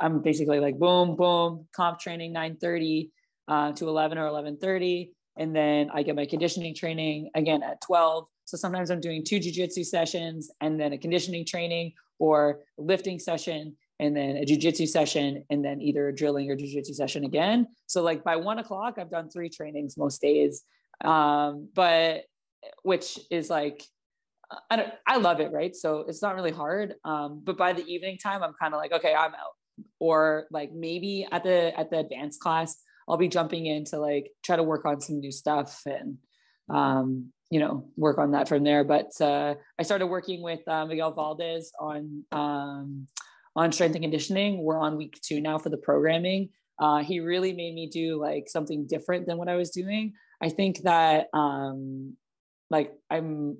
I'm 0.00 0.20
basically 0.20 0.58
like 0.58 0.80
boom, 0.80 1.14
boom, 1.14 1.68
comp 1.72 2.00
training 2.00 2.34
9:30 2.34 3.10
uh, 3.46 3.72
to 3.72 3.88
11 3.88 4.18
or 4.18 4.26
11:30, 4.26 5.10
and 5.36 5.54
then 5.54 5.90
I 5.94 6.02
get 6.02 6.16
my 6.16 6.26
conditioning 6.26 6.74
training 6.74 7.30
again 7.36 7.62
at 7.62 7.80
12. 7.82 8.26
So 8.46 8.56
sometimes 8.56 8.90
I'm 8.90 9.00
doing 9.00 9.22
two 9.24 9.38
jujitsu 9.38 9.86
sessions 9.86 10.50
and 10.60 10.80
then 10.80 10.92
a 10.94 10.98
conditioning 10.98 11.46
training, 11.46 11.92
or 12.18 12.60
lifting 12.76 13.18
session 13.18 13.76
and 14.00 14.16
then 14.16 14.36
a 14.36 14.44
jujitsu 14.44 14.86
session 14.86 15.44
and 15.50 15.64
then 15.64 15.80
either 15.80 16.08
a 16.08 16.14
drilling 16.14 16.50
or 16.50 16.56
jujitsu 16.56 16.94
session 16.94 17.24
again. 17.24 17.66
So 17.86 18.02
like 18.02 18.22
by 18.22 18.36
one 18.36 18.58
o'clock, 18.58 18.94
I've 18.98 19.10
done 19.10 19.28
three 19.28 19.48
trainings 19.48 19.96
most 19.96 20.20
days. 20.20 20.64
Um, 21.04 21.68
but 21.74 22.22
which 22.82 23.18
is 23.30 23.50
like 23.50 23.82
I 24.70 24.76
don't 24.76 24.92
I 25.06 25.18
love 25.18 25.40
it, 25.40 25.52
right? 25.52 25.74
So 25.74 26.04
it's 26.08 26.22
not 26.22 26.34
really 26.34 26.50
hard. 26.50 26.94
Um, 27.04 27.42
but 27.44 27.56
by 27.56 27.72
the 27.72 27.84
evening 27.84 28.18
time, 28.18 28.42
I'm 28.42 28.54
kind 28.60 28.74
of 28.74 28.78
like, 28.78 28.92
okay, 28.92 29.14
I'm 29.14 29.34
out. 29.34 29.54
Or 30.00 30.46
like 30.50 30.72
maybe 30.72 31.26
at 31.30 31.44
the 31.44 31.78
at 31.78 31.90
the 31.90 31.98
advanced 31.98 32.40
class, 32.40 32.76
I'll 33.08 33.16
be 33.16 33.28
jumping 33.28 33.66
in 33.66 33.84
to 33.86 33.98
like 33.98 34.30
try 34.42 34.56
to 34.56 34.62
work 34.62 34.84
on 34.84 35.00
some 35.00 35.20
new 35.20 35.32
stuff 35.32 35.82
and 35.86 36.18
um, 36.70 37.32
you 37.50 37.60
know, 37.60 37.88
work 37.96 38.18
on 38.18 38.32
that 38.32 38.48
from 38.48 38.64
there. 38.64 38.84
But 38.84 39.10
uh, 39.20 39.54
I 39.78 39.82
started 39.82 40.06
working 40.06 40.42
with 40.42 40.60
uh, 40.68 40.86
Miguel 40.86 41.12
Valdez 41.12 41.72
on 41.80 42.24
um, 42.32 43.06
on 43.56 43.72
strength 43.72 43.94
and 43.94 44.04
conditioning. 44.04 44.62
We're 44.62 44.80
on 44.80 44.96
week 44.96 45.18
two 45.22 45.40
now 45.40 45.58
for 45.58 45.68
the 45.68 45.78
programming. 45.78 46.50
Uh, 46.80 46.98
he 46.98 47.20
really 47.20 47.52
made 47.52 47.74
me 47.74 47.88
do 47.88 48.20
like 48.20 48.44
something 48.48 48.86
different 48.86 49.26
than 49.26 49.36
what 49.36 49.48
I 49.48 49.56
was 49.56 49.70
doing. 49.70 50.12
I 50.40 50.48
think 50.50 50.82
that 50.82 51.28
um, 51.32 52.16
like 52.70 52.92
I'm 53.10 53.58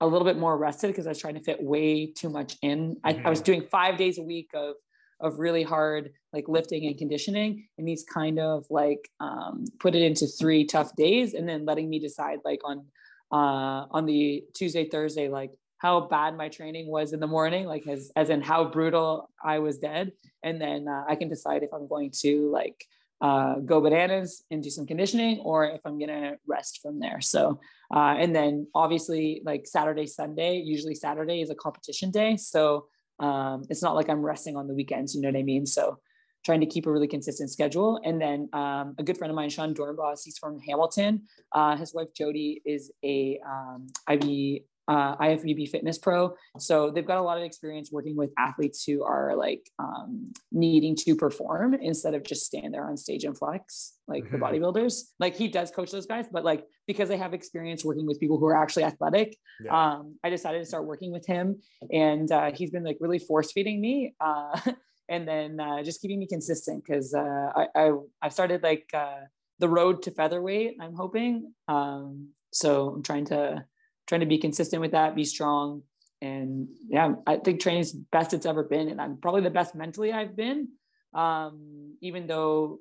a 0.00 0.06
little 0.06 0.26
bit 0.26 0.38
more 0.38 0.56
rested 0.56 0.88
because 0.88 1.06
I 1.06 1.10
was 1.10 1.18
trying 1.18 1.34
to 1.34 1.42
fit 1.42 1.62
way 1.62 2.12
too 2.12 2.28
much 2.28 2.56
in. 2.62 2.96
I, 3.04 3.12
mm-hmm. 3.12 3.26
I 3.26 3.30
was 3.30 3.40
doing 3.40 3.62
five 3.70 3.96
days 3.96 4.18
a 4.18 4.22
week 4.22 4.50
of 4.54 4.74
of 5.20 5.38
really 5.38 5.62
hard 5.62 6.12
like 6.32 6.48
lifting 6.48 6.86
and 6.86 6.98
conditioning 6.98 7.66
and 7.78 7.88
he's 7.88 8.04
kind 8.04 8.38
of 8.38 8.66
like 8.70 9.08
um, 9.20 9.64
put 9.80 9.94
it 9.94 10.02
into 10.02 10.26
three 10.26 10.64
tough 10.64 10.94
days 10.96 11.34
and 11.34 11.48
then 11.48 11.64
letting 11.64 11.88
me 11.88 11.98
decide 11.98 12.38
like 12.44 12.60
on 12.64 12.84
uh, 13.32 13.86
on 13.90 14.06
the 14.06 14.44
tuesday 14.54 14.88
thursday 14.88 15.28
like 15.28 15.52
how 15.78 16.00
bad 16.00 16.36
my 16.36 16.48
training 16.48 16.86
was 16.86 17.12
in 17.12 17.20
the 17.20 17.26
morning 17.26 17.66
like 17.66 17.86
as 17.88 18.10
as 18.14 18.30
in 18.30 18.40
how 18.40 18.64
brutal 18.64 19.30
i 19.42 19.58
was 19.58 19.78
dead 19.78 20.12
and 20.42 20.60
then 20.60 20.86
uh, 20.86 21.04
i 21.08 21.16
can 21.16 21.28
decide 21.28 21.62
if 21.62 21.72
i'm 21.72 21.88
going 21.88 22.10
to 22.10 22.50
like 22.50 22.84
uh, 23.20 23.56
go 23.60 23.80
bananas 23.80 24.44
and 24.50 24.62
do 24.62 24.70
some 24.70 24.86
conditioning 24.86 25.40
or 25.40 25.64
if 25.64 25.80
I'm 25.84 25.98
going 25.98 26.08
to 26.08 26.38
rest 26.46 26.80
from 26.82 27.00
there. 27.00 27.20
So, 27.20 27.60
uh, 27.94 28.16
and 28.18 28.34
then 28.34 28.66
obviously 28.74 29.42
like 29.44 29.66
Saturday, 29.66 30.06
Sunday, 30.06 30.58
usually 30.58 30.94
Saturday 30.94 31.40
is 31.40 31.50
a 31.50 31.54
competition 31.54 32.10
day. 32.10 32.36
So 32.36 32.86
um, 33.18 33.64
it's 33.70 33.82
not 33.82 33.94
like 33.94 34.10
I'm 34.10 34.20
resting 34.20 34.56
on 34.56 34.66
the 34.68 34.74
weekends, 34.74 35.14
you 35.14 35.22
know 35.22 35.28
what 35.28 35.38
I 35.38 35.42
mean? 35.42 35.64
So 35.64 35.98
trying 36.44 36.60
to 36.60 36.66
keep 36.66 36.86
a 36.86 36.92
really 36.92 37.08
consistent 37.08 37.50
schedule. 37.50 38.00
And 38.04 38.20
then 38.20 38.48
um, 38.52 38.94
a 38.98 39.02
good 39.02 39.18
friend 39.18 39.30
of 39.30 39.34
mine, 39.34 39.50
Sean 39.50 39.74
Dornbos, 39.74 40.20
he's 40.24 40.38
from 40.38 40.60
Hamilton. 40.60 41.22
Uh, 41.52 41.76
his 41.76 41.92
wife, 41.92 42.08
Jody, 42.16 42.62
is 42.64 42.92
a 43.04 43.40
um, 43.44 43.88
IB 44.06 44.64
uh, 44.88 45.16
IFBB 45.16 45.68
Fitness 45.68 45.98
Pro. 45.98 46.34
So 46.58 46.90
they've 46.90 47.06
got 47.06 47.18
a 47.18 47.22
lot 47.22 47.38
of 47.38 47.44
experience 47.44 47.90
working 47.90 48.16
with 48.16 48.30
athletes 48.38 48.84
who 48.84 49.02
are 49.02 49.34
like 49.36 49.68
um, 49.78 50.32
needing 50.52 50.96
to 50.96 51.16
perform 51.16 51.74
instead 51.74 52.14
of 52.14 52.22
just 52.22 52.46
stand 52.46 52.72
there 52.74 52.88
on 52.88 52.96
stage 52.96 53.24
and 53.24 53.36
flex 53.36 53.94
like 54.08 54.24
mm-hmm. 54.24 54.38
the 54.38 54.44
bodybuilders. 54.44 55.02
Like 55.18 55.36
he 55.36 55.48
does 55.48 55.70
coach 55.70 55.90
those 55.90 56.06
guys, 56.06 56.26
but 56.30 56.44
like 56.44 56.64
because 56.86 57.08
they 57.08 57.16
have 57.16 57.34
experience 57.34 57.84
working 57.84 58.06
with 58.06 58.20
people 58.20 58.38
who 58.38 58.46
are 58.46 58.60
actually 58.60 58.84
athletic, 58.84 59.36
yeah. 59.62 59.94
um, 59.94 60.16
I 60.22 60.30
decided 60.30 60.60
to 60.60 60.66
start 60.66 60.86
working 60.86 61.12
with 61.12 61.26
him, 61.26 61.60
and 61.90 62.30
uh, 62.30 62.52
he's 62.52 62.70
been 62.70 62.84
like 62.84 62.98
really 63.00 63.18
force 63.18 63.52
feeding 63.52 63.80
me. 63.80 64.14
Uh, 64.20 64.60
and 65.08 65.26
then 65.26 65.60
uh, 65.60 65.82
just 65.82 66.00
keeping 66.00 66.18
me 66.18 66.26
consistent 66.26 66.84
because 66.84 67.14
uh, 67.14 67.50
I, 67.54 67.66
I 67.74 67.92
I 68.22 68.28
started 68.28 68.62
like 68.62 68.88
uh, 68.94 69.20
the 69.58 69.68
road 69.68 70.02
to 70.02 70.10
featherweight. 70.10 70.76
I'm 70.80 70.94
hoping, 70.94 71.52
um, 71.68 72.30
so 72.52 72.90
I'm 72.90 73.02
trying 73.02 73.26
to 73.26 73.64
trying 74.06 74.20
to 74.20 74.26
be 74.26 74.38
consistent 74.38 74.80
with 74.80 74.92
that, 74.92 75.14
be 75.14 75.24
strong. 75.24 75.82
And 76.22 76.68
yeah, 76.88 77.14
I 77.26 77.36
think 77.36 77.60
training 77.60 77.82
is 77.82 77.92
best 77.92 78.32
it's 78.32 78.46
ever 78.46 78.62
been. 78.62 78.88
And 78.88 79.00
I'm 79.00 79.18
probably 79.18 79.42
the 79.42 79.50
best 79.50 79.74
mentally 79.74 80.12
I've 80.12 80.36
been, 80.36 80.68
um, 81.14 81.96
even 82.00 82.26
though 82.26 82.80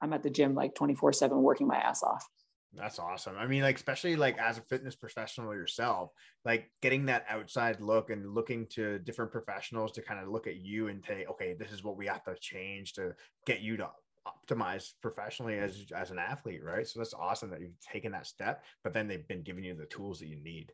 I'm 0.00 0.12
at 0.12 0.22
the 0.22 0.30
gym 0.30 0.54
like 0.54 0.74
24 0.74 1.12
seven 1.12 1.42
working 1.42 1.66
my 1.66 1.76
ass 1.76 2.02
off. 2.02 2.26
That's 2.74 2.98
awesome. 2.98 3.36
I 3.38 3.46
mean, 3.46 3.62
like, 3.62 3.76
especially 3.76 4.16
like 4.16 4.38
as 4.38 4.56
a 4.56 4.62
fitness 4.62 4.94
professional 4.94 5.54
yourself, 5.54 6.10
like 6.44 6.70
getting 6.80 7.06
that 7.06 7.26
outside 7.28 7.80
look 7.80 8.08
and 8.08 8.34
looking 8.34 8.66
to 8.70 8.98
different 9.00 9.30
professionals 9.30 9.92
to 9.92 10.02
kind 10.02 10.20
of 10.20 10.28
look 10.28 10.46
at 10.46 10.56
you 10.56 10.88
and 10.88 11.04
say, 11.06 11.26
okay, 11.30 11.54
this 11.58 11.70
is 11.70 11.84
what 11.84 11.98
we 11.98 12.06
have 12.06 12.24
to 12.24 12.34
change 12.40 12.94
to 12.94 13.14
get 13.46 13.60
you 13.60 13.76
to 13.76 13.84
optimize 14.26 14.92
professionally 15.00 15.58
as 15.58 15.86
as 15.94 16.10
an 16.10 16.18
athlete, 16.18 16.62
right? 16.62 16.86
So 16.86 17.00
that's 17.00 17.14
awesome 17.14 17.50
that 17.50 17.60
you've 17.60 17.78
taken 17.80 18.12
that 18.12 18.26
step, 18.26 18.64
but 18.84 18.92
then 18.92 19.08
they've 19.08 19.26
been 19.26 19.42
giving 19.42 19.64
you 19.64 19.74
the 19.74 19.86
tools 19.86 20.18
that 20.20 20.28
you 20.28 20.36
need. 20.36 20.72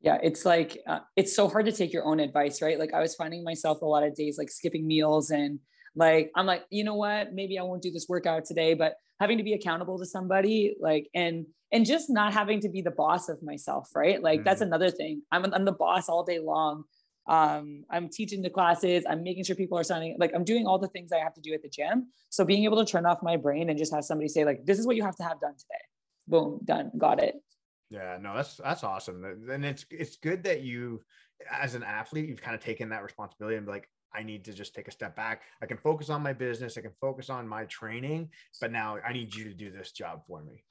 Yeah, 0.00 0.18
it's 0.22 0.44
like 0.44 0.78
uh, 0.86 1.00
it's 1.16 1.34
so 1.34 1.48
hard 1.48 1.66
to 1.66 1.72
take 1.72 1.92
your 1.92 2.04
own 2.04 2.20
advice, 2.20 2.60
right? 2.60 2.78
Like 2.78 2.92
I 2.92 3.00
was 3.00 3.14
finding 3.14 3.44
myself 3.44 3.82
a 3.82 3.86
lot 3.86 4.02
of 4.02 4.14
days 4.14 4.38
like 4.38 4.50
skipping 4.50 4.86
meals 4.86 5.30
and 5.30 5.58
like 5.94 6.30
I'm 6.34 6.46
like, 6.46 6.64
you 6.70 6.84
know 6.84 6.94
what? 6.94 7.32
Maybe 7.32 7.58
I 7.58 7.62
won't 7.62 7.82
do 7.82 7.90
this 7.90 8.06
workout 8.08 8.44
today, 8.44 8.74
but 8.74 8.94
having 9.20 9.38
to 9.38 9.44
be 9.44 9.54
accountable 9.54 9.98
to 9.98 10.06
somebody 10.06 10.76
like 10.80 11.08
and 11.14 11.46
and 11.72 11.86
just 11.86 12.10
not 12.10 12.32
having 12.32 12.60
to 12.60 12.68
be 12.68 12.82
the 12.82 12.90
boss 12.90 13.28
of 13.28 13.42
myself, 13.42 13.90
right? 13.94 14.22
Like 14.22 14.40
mm-hmm. 14.40 14.44
that's 14.44 14.60
another 14.60 14.90
thing. 14.90 15.22
I'm 15.32 15.52
I'm 15.52 15.64
the 15.64 15.72
boss 15.72 16.08
all 16.08 16.24
day 16.24 16.38
long 16.38 16.84
um, 17.28 17.84
i'm 17.90 18.08
teaching 18.08 18.42
the 18.42 18.50
classes 18.50 19.04
i'm 19.08 19.22
making 19.22 19.44
sure 19.44 19.56
people 19.56 19.78
are 19.78 19.84
signing 19.84 20.16
like 20.18 20.32
i'm 20.34 20.44
doing 20.44 20.66
all 20.66 20.78
the 20.78 20.88
things 20.88 21.12
i 21.12 21.18
have 21.18 21.34
to 21.34 21.40
do 21.40 21.52
at 21.52 21.62
the 21.62 21.68
gym 21.68 22.06
so 22.30 22.44
being 22.44 22.64
able 22.64 22.82
to 22.82 22.90
turn 22.90 23.06
off 23.06 23.22
my 23.22 23.36
brain 23.36 23.68
and 23.70 23.78
just 23.78 23.94
have 23.94 24.04
somebody 24.04 24.28
say 24.28 24.44
like 24.44 24.64
this 24.64 24.78
is 24.78 24.86
what 24.86 24.96
you 24.96 25.02
have 25.02 25.16
to 25.16 25.22
have 25.22 25.40
done 25.40 25.54
today 25.54 25.84
boom 26.28 26.60
done 26.64 26.90
got 26.96 27.22
it 27.22 27.36
yeah 27.90 28.16
no 28.20 28.34
that's 28.34 28.56
that's 28.56 28.84
awesome 28.84 29.24
and 29.50 29.64
it's 29.64 29.84
it's 29.90 30.16
good 30.16 30.42
that 30.44 30.62
you 30.62 31.02
as 31.50 31.74
an 31.74 31.82
athlete 31.82 32.28
you've 32.28 32.42
kind 32.42 32.54
of 32.54 32.60
taken 32.60 32.88
that 32.88 33.02
responsibility 33.02 33.56
and 33.56 33.66
like 33.66 33.88
I 34.16 34.22
need 34.22 34.44
to 34.46 34.52
just 34.52 34.74
take 34.74 34.88
a 34.88 34.92
step 34.92 35.14
back. 35.14 35.42
I 35.62 35.66
can 35.66 35.76
focus 35.76 36.08
on 36.08 36.22
my 36.22 36.32
business. 36.32 36.78
I 36.78 36.80
can 36.80 36.92
focus 37.00 37.28
on 37.28 37.46
my 37.46 37.64
training, 37.64 38.30
but 38.60 38.72
now 38.72 38.96
I 39.06 39.12
need 39.12 39.34
you 39.34 39.44
to 39.44 39.52
do 39.52 39.70
this 39.70 39.92
job 39.92 40.22
for 40.26 40.42
me. 40.42 40.64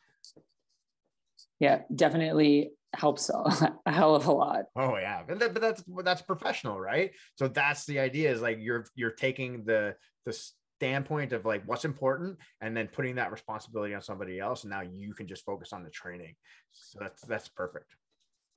Yeah, 1.59 1.81
definitely 1.93 2.71
helps 2.93 3.29
a, 3.33 3.73
hell 3.85 4.15
of 4.15 4.27
a 4.27 4.31
lot. 4.31 4.65
Oh 4.75 4.97
yeah, 4.97 5.23
but, 5.27 5.39
that, 5.39 5.53
but 5.53 5.61
that's 5.61 5.83
that's 6.03 6.21
professional, 6.21 6.79
right? 6.79 7.11
So 7.35 7.47
that's 7.47 7.85
the 7.85 7.99
idea 7.99 8.31
is 8.31 8.41
like 8.41 8.57
you're 8.59 8.85
you're 8.95 9.11
taking 9.11 9.63
the 9.65 9.95
the 10.25 10.37
standpoint 10.79 11.31
of 11.33 11.45
like 11.45 11.63
what's 11.65 11.85
important 11.85 12.37
and 12.61 12.75
then 12.75 12.87
putting 12.87 13.15
that 13.15 13.31
responsibility 13.31 13.93
on 13.93 14.01
somebody 14.01 14.39
else 14.39 14.63
and 14.63 14.71
now 14.71 14.81
you 14.81 15.13
can 15.13 15.27
just 15.27 15.45
focus 15.45 15.71
on 15.71 15.83
the 15.83 15.89
training 15.89 16.35
so 16.73 16.99
that's 16.99 17.21
that's 17.23 17.47
perfect 17.47 17.95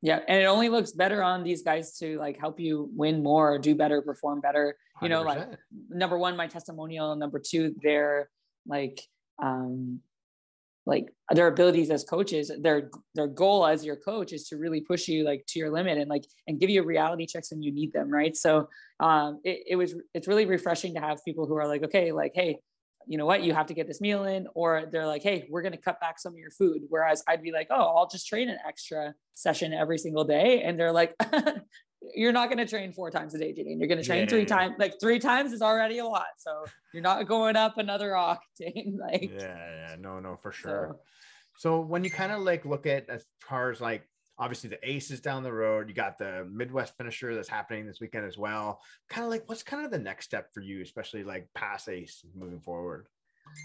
yeah 0.03 0.19
and 0.27 0.43
it 0.43 0.47
only 0.47 0.69
looks 0.69 0.91
better 0.91 1.23
on 1.23 1.45
these 1.45 1.63
guys 1.63 1.97
to 1.97 2.19
like 2.19 2.37
help 2.37 2.59
you 2.59 2.91
win 2.93 3.23
more 3.23 3.57
do 3.59 3.75
better 3.75 4.03
perform 4.03 4.41
better 4.41 4.77
you 5.01 5.09
100%. 5.09 5.11
know 5.11 5.23
like 5.23 5.49
number 5.91 6.19
one 6.19 6.37
my 6.37 6.49
testimonial 6.49 7.15
number 7.15 7.39
two 7.39 7.73
they're 7.83 8.29
like 8.67 9.01
um 9.41 10.01
like 10.89 11.07
their 11.33 11.47
abilities 11.47 11.91
as 11.91 12.03
coaches 12.03 12.51
their 12.61 12.91
their 13.15 13.29
goal 13.29 13.67
as 13.67 13.85
your 13.85 13.97
coach 13.97 14.33
is 14.33 14.49
to 14.49 14.57
really 14.57 14.81
push 14.81 15.07
you 15.07 15.23
like 15.23 15.45
to 15.47 15.59
your 15.59 15.71
limit 15.71 15.99
and 15.99 16.09
like 16.09 16.25
and 16.47 16.59
give 16.59 16.71
you 16.71 16.83
reality 16.83 17.27
checks 17.27 17.53
when 17.53 17.63
you 17.63 17.71
need 17.73 17.93
them 17.93 18.11
right? 18.11 18.35
So 18.35 18.69
um 18.99 19.41
it, 19.45 19.63
it 19.69 19.77
was 19.77 19.95
it's 20.15 20.27
really 20.27 20.47
refreshing 20.47 20.95
to 20.95 21.01
have 21.01 21.25
people 21.25 21.47
who 21.47 21.57
are 21.57 21.69
like 21.69 21.85
okay 21.85 22.11
like 22.11 22.33
hey 22.35 22.59
you 23.11 23.17
know 23.17 23.25
what? 23.25 23.43
You 23.43 23.55
have 23.55 23.67
to 23.69 23.75
get 23.75 23.87
this 23.87 24.03
meal 24.03 24.25
in 24.25 24.47
or 24.55 24.85
they're 24.93 25.07
like 25.07 25.23
hey 25.23 25.47
we're 25.49 25.63
going 25.63 25.73
to 25.73 25.79
cut 25.79 26.01
back 26.01 26.19
some 26.19 26.33
of 26.33 26.39
your 26.39 26.51
food 26.51 26.83
whereas 26.89 27.23
i'd 27.29 27.43
be 27.43 27.53
like 27.53 27.69
oh 27.71 27.97
i'll 27.97 28.09
just 28.09 28.27
train 28.27 28.49
an 28.49 28.59
extra 28.67 29.15
session 29.35 29.73
every 29.73 29.99
single 29.99 30.25
day 30.25 30.63
and 30.63 30.79
they're 30.79 30.93
like 30.93 31.15
you're 32.15 32.33
not 32.33 32.49
going 32.49 32.59
to 32.59 32.67
train 32.67 32.93
four 32.93 33.11
times 33.11 33.35
a 33.35 33.39
day, 33.39 33.53
Janine. 33.53 33.79
You're 33.79 33.89
going 33.89 34.01
to 34.01 34.05
train 34.05 34.21
yeah, 34.21 34.29
three 34.29 34.45
times. 34.45 34.75
Like 34.79 35.01
three 35.01 35.19
times 35.19 35.53
is 35.53 35.63
already 35.63 35.99
a 35.99 36.05
lot. 36.05 36.27
So 36.39 36.65
you're 36.93 37.03
not 37.03 37.27
going 37.27 37.57
up 37.57 37.79
another 37.79 38.11
octane. 38.11 38.97
Like 38.99 39.31
yeah, 39.33 39.89
yeah, 39.91 39.97
no, 39.99 40.19
no, 40.19 40.37
for 40.43 40.53
sure. 40.53 40.99
So, 41.57 41.79
so 41.79 41.81
when 41.81 42.05
you 42.05 42.11
kind 42.11 42.33
of 42.33 42.41
like 42.41 42.65
look 42.65 42.87
at 42.87 43.09
as 43.09 43.25
far 43.41 43.71
as 43.71 43.81
like 43.81 44.03
obviously 44.39 44.71
the 44.71 44.89
aces 44.89 45.21
down 45.21 45.43
the 45.43 45.53
road, 45.53 45.89
you 45.89 45.95
got 45.95 46.19
the 46.19 46.49
Midwest 46.51 46.97
finisher 46.97 47.35
that's 47.35 47.49
happening 47.49 47.87
this 47.87 48.01
weekend 48.01 48.27
as 48.27 48.37
well. 48.37 48.81
Kind 49.09 49.25
of 49.25 49.31
like 49.31 49.45
what's 49.47 49.63
kind 49.63 49.85
of 49.85 49.91
the 49.91 49.99
next 49.99 50.27
step 50.27 50.49
for 50.53 50.61
you, 50.61 50.83
especially 50.83 51.25
like 51.25 51.49
past 51.55 51.89
ace 51.89 52.25
moving 52.35 52.61
forward. 52.61 53.07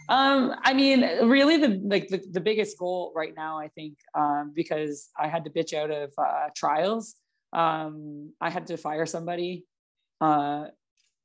Um, 0.09 0.55
I 0.63 0.73
mean, 0.73 1.01
really 1.27 1.57
the 1.57 1.81
like 1.83 2.07
the, 2.07 2.23
the 2.31 2.39
biggest 2.39 2.77
goal 2.77 3.11
right 3.15 3.33
now, 3.35 3.59
I 3.59 3.67
think, 3.69 3.97
um, 4.15 4.53
because 4.55 5.09
I 5.19 5.27
had 5.27 5.43
to 5.45 5.49
bitch 5.49 5.73
out 5.73 5.91
of 5.91 6.13
uh, 6.17 6.49
trials 6.55 7.15
um, 7.53 8.33
I 8.41 8.49
had 8.49 8.67
to 8.67 8.77
fire 8.77 9.05
somebody 9.05 9.65
uh, 10.19 10.65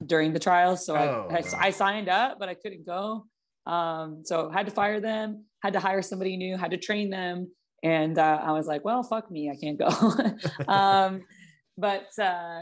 during 0.05 0.33
the 0.33 0.39
trials. 0.39 0.85
So 0.85 0.95
oh, 0.95 1.29
I, 1.31 1.39
I, 1.39 1.67
I, 1.67 1.71
signed 1.71 2.09
up, 2.09 2.39
but 2.39 2.49
I 2.49 2.55
couldn't 2.55 2.87
go. 2.87 3.25
Um, 3.67 4.23
so 4.25 4.51
had 4.51 4.67
to 4.67 4.73
fire 4.73 5.01
them, 5.01 5.45
had 5.63 5.73
to 5.73 5.81
hire 5.81 6.03
somebody 6.03 6.37
new, 6.37 6.57
had 6.57 6.71
to 6.73 6.77
train 6.77 7.11
them. 7.11 7.51
And 7.83 8.19
uh, 8.19 8.41
I 8.43 8.53
was 8.53 8.67
like, 8.67 8.85
well, 8.85 9.03
fuck 9.03 9.31
me, 9.31 9.51
I 9.51 9.57
can't 9.57 9.79
go. 9.79 9.89
um, 10.69 11.23
but 11.77 12.09
uh, 12.21 12.61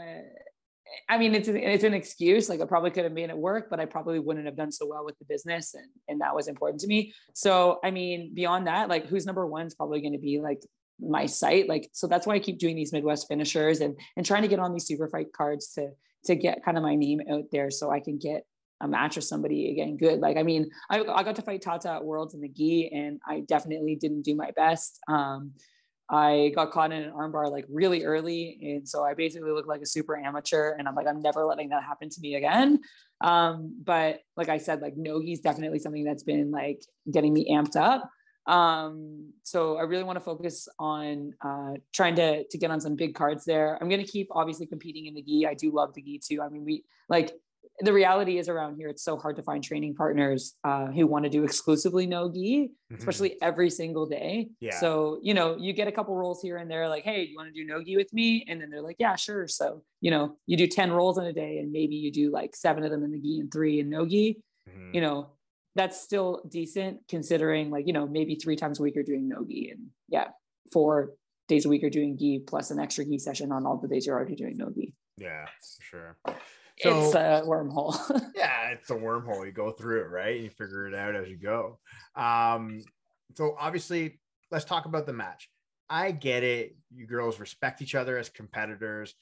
I 1.09 1.17
mean, 1.17 1.35
it's, 1.35 1.47
it's 1.47 1.83
an 1.83 1.93
excuse. 1.93 2.49
Like 2.49 2.61
I 2.61 2.65
probably 2.65 2.91
could 2.91 3.03
have 3.03 3.13
made 3.13 3.29
it 3.29 3.37
work, 3.37 3.69
but 3.69 3.79
I 3.79 3.85
probably 3.85 4.19
wouldn't 4.19 4.45
have 4.45 4.55
done 4.55 4.71
so 4.71 4.85
well 4.85 5.03
with 5.03 5.17
the 5.19 5.25
business. 5.25 5.73
And, 5.73 5.87
and 6.07 6.21
that 6.21 6.35
was 6.35 6.47
important 6.47 6.81
to 6.81 6.87
me. 6.87 7.13
So, 7.33 7.79
I 7.83 7.91
mean, 7.91 8.31
beyond 8.33 8.67
that, 8.67 8.89
like 8.89 9.07
who's 9.07 9.25
number 9.25 9.45
one 9.45 9.67
is 9.67 9.75
probably 9.75 10.01
going 10.01 10.13
to 10.13 10.19
be 10.19 10.39
like 10.39 10.61
my 10.99 11.25
site 11.25 11.69
Like, 11.69 11.89
so 11.93 12.07
that's 12.07 12.25
why 12.25 12.35
I 12.35 12.39
keep 12.39 12.57
doing 12.57 12.75
these 12.75 12.93
Midwest 12.93 13.27
finishers 13.27 13.81
and 13.81 13.99
and 14.15 14.25
trying 14.25 14.41
to 14.41 14.47
get 14.47 14.59
on 14.59 14.73
these 14.73 14.85
super 14.85 15.07
fight 15.07 15.31
cards 15.33 15.73
to 15.73 15.89
to 16.25 16.35
get 16.35 16.63
kind 16.63 16.77
of 16.77 16.83
my 16.83 16.95
name 16.95 17.21
out 17.31 17.45
there 17.51 17.71
so 17.71 17.91
I 17.91 17.99
can 17.99 18.17
get 18.17 18.43
a 18.81 18.87
match 18.87 19.15
with 19.15 19.25
somebody 19.25 19.71
again 19.71 19.97
good. 19.97 20.19
Like, 20.19 20.37
I 20.37 20.43
mean, 20.43 20.69
I, 20.89 21.01
I 21.01 21.23
got 21.23 21.35
to 21.37 21.41
fight 21.41 21.61
Tata 21.61 21.91
at 21.93 22.05
Worlds 22.05 22.33
in 22.33 22.41
the 22.41 22.49
gi 22.49 22.91
and 22.93 23.19
I 23.27 23.41
definitely 23.41 23.95
didn't 23.95 24.21
do 24.21 24.35
my 24.35 24.51
best. 24.51 24.99
Um, 25.07 25.53
I 26.09 26.53
got 26.55 26.71
caught 26.71 26.93
in 26.93 27.01
an 27.01 27.11
armbar 27.11 27.51
like 27.51 27.65
really 27.69 28.05
early. 28.05 28.57
And 28.61 28.87
so 28.87 29.03
I 29.03 29.13
basically 29.13 29.51
looked 29.51 29.67
like 29.67 29.81
a 29.81 29.85
super 29.85 30.17
amateur. 30.17 30.75
And 30.77 30.87
I'm 30.87 30.95
like, 30.95 31.07
I'm 31.07 31.21
never 31.21 31.43
letting 31.43 31.69
that 31.69 31.83
happen 31.83 32.09
to 32.09 32.21
me 32.21 32.35
again. 32.35 32.79
Um, 33.19 33.75
but 33.83 34.21
like 34.37 34.47
I 34.47 34.57
said, 34.57 34.81
like 34.81 34.95
Nogi 34.95 35.33
is 35.33 35.41
definitely 35.41 35.79
something 35.79 36.05
that's 36.05 36.23
been 36.23 36.51
like 36.51 36.81
getting 37.11 37.33
me 37.33 37.51
amped 37.51 37.75
up. 37.75 38.09
Um, 38.47 39.33
so 39.43 39.77
I 39.77 39.83
really 39.83 40.03
want 40.03 40.17
to 40.17 40.23
focus 40.23 40.67
on 40.79 41.33
uh, 41.41 41.73
trying 41.93 42.15
to 42.15 42.45
to 42.45 42.57
get 42.57 42.71
on 42.71 42.79
some 42.79 42.95
big 42.95 43.13
cards 43.13 43.45
there. 43.45 43.77
I'm 43.79 43.89
going 43.89 44.03
to 44.03 44.09
keep 44.09 44.29
obviously 44.31 44.65
competing 44.65 45.05
in 45.07 45.13
the 45.13 45.21
gi. 45.21 45.45
I 45.47 45.53
do 45.53 45.71
love 45.71 45.93
the 45.93 46.01
gi 46.01 46.21
too. 46.23 46.41
I 46.41 46.49
mean, 46.49 46.63
we 46.63 46.85
like 47.09 47.33
the 47.79 47.93
reality 47.93 48.39
is 48.39 48.49
around 48.49 48.75
here, 48.75 48.89
it's 48.89 49.03
so 49.03 49.17
hard 49.17 49.35
to 49.35 49.43
find 49.43 49.63
training 49.63 49.93
partners 49.93 50.55
uh, 50.63 50.87
who 50.87 51.05
want 51.05 51.25
to 51.25 51.29
do 51.29 51.43
exclusively 51.43 52.07
no 52.07 52.31
gi, 52.31 52.69
mm-hmm. 52.69 52.95
especially 52.95 53.39
every 53.41 53.69
single 53.69 54.07
day. 54.07 54.49
Yeah. 54.59 54.79
So, 54.79 55.19
you 55.21 55.35
know, 55.35 55.55
you 55.57 55.73
get 55.73 55.87
a 55.87 55.91
couple 55.91 56.15
rolls 56.15 56.41
here 56.41 56.57
and 56.57 56.71
there, 56.71 56.89
like, 56.89 57.03
hey, 57.03 57.25
do 57.25 57.31
you 57.31 57.37
want 57.37 57.53
to 57.53 57.61
do 57.61 57.67
no 57.67 57.83
gi 57.83 57.95
with 57.95 58.11
me? 58.13 58.45
And 58.47 58.59
then 58.59 58.71
they're 58.71 58.81
like, 58.81 58.95
yeah, 58.97 59.15
sure. 59.15 59.47
So, 59.47 59.83
you 60.01 60.09
know, 60.09 60.37
you 60.47 60.57
do 60.57 60.65
10 60.65 60.91
rolls 60.91 61.19
in 61.19 61.25
a 61.25 61.33
day 61.33 61.59
and 61.59 61.71
maybe 61.71 61.95
you 61.95 62.11
do 62.11 62.31
like 62.31 62.55
seven 62.55 62.83
of 62.83 62.89
them 62.89 63.03
in 63.03 63.11
the 63.11 63.19
gi 63.19 63.39
and 63.41 63.51
three 63.51 63.79
in 63.79 63.89
no 63.89 64.07
gi. 64.07 64.41
Mm-hmm. 64.67 64.95
You 64.95 65.01
know, 65.01 65.29
that's 65.77 66.01
still 66.01 66.41
decent 66.49 67.01
considering 67.07 67.69
like, 67.69 67.85
you 67.85 67.93
know, 67.93 68.07
maybe 68.07 68.35
three 68.35 68.55
times 68.55 68.79
a 68.79 68.83
week 68.83 68.95
you're 68.95 69.03
doing 69.03 69.29
no 69.29 69.45
gi 69.45 69.69
and 69.71 69.87
yeah, 70.09 70.29
four 70.73 71.11
days 71.47 71.65
a 71.65 71.69
week 71.69 71.81
you're 71.81 71.91
doing 71.91 72.17
gi 72.17 72.39
plus 72.39 72.71
an 72.71 72.79
extra 72.79 73.05
gi 73.05 73.19
session 73.19 73.51
on 73.51 73.65
all 73.65 73.77
the 73.77 73.87
days 73.87 74.07
you're 74.07 74.15
already 74.15 74.35
doing 74.35 74.57
no 74.57 74.71
gi. 74.71 74.93
Yeah, 75.17 75.45
sure. 75.79 76.17
So, 76.79 76.99
it's 76.99 77.15
a 77.15 77.43
wormhole. 77.45 77.95
yeah, 78.35 78.69
it's 78.69 78.89
a 78.89 78.95
wormhole. 78.95 79.45
You 79.45 79.51
go 79.51 79.71
through 79.71 80.01
it, 80.01 80.09
right? 80.09 80.35
And 80.35 80.43
you 80.43 80.49
figure 80.49 80.87
it 80.87 80.95
out 80.95 81.15
as 81.15 81.29
you 81.29 81.37
go. 81.37 81.79
Um, 82.15 82.83
so 83.35 83.55
obviously, 83.59 84.19
let's 84.51 84.65
talk 84.65 84.85
about 84.85 85.05
the 85.05 85.13
match. 85.13 85.49
I 85.89 86.11
get 86.11 86.43
it. 86.43 86.75
You 86.93 87.07
girls 87.07 87.39
respect 87.39 87.81
each 87.81 87.95
other 87.95 88.17
as 88.17 88.29
competitors, 88.29 89.13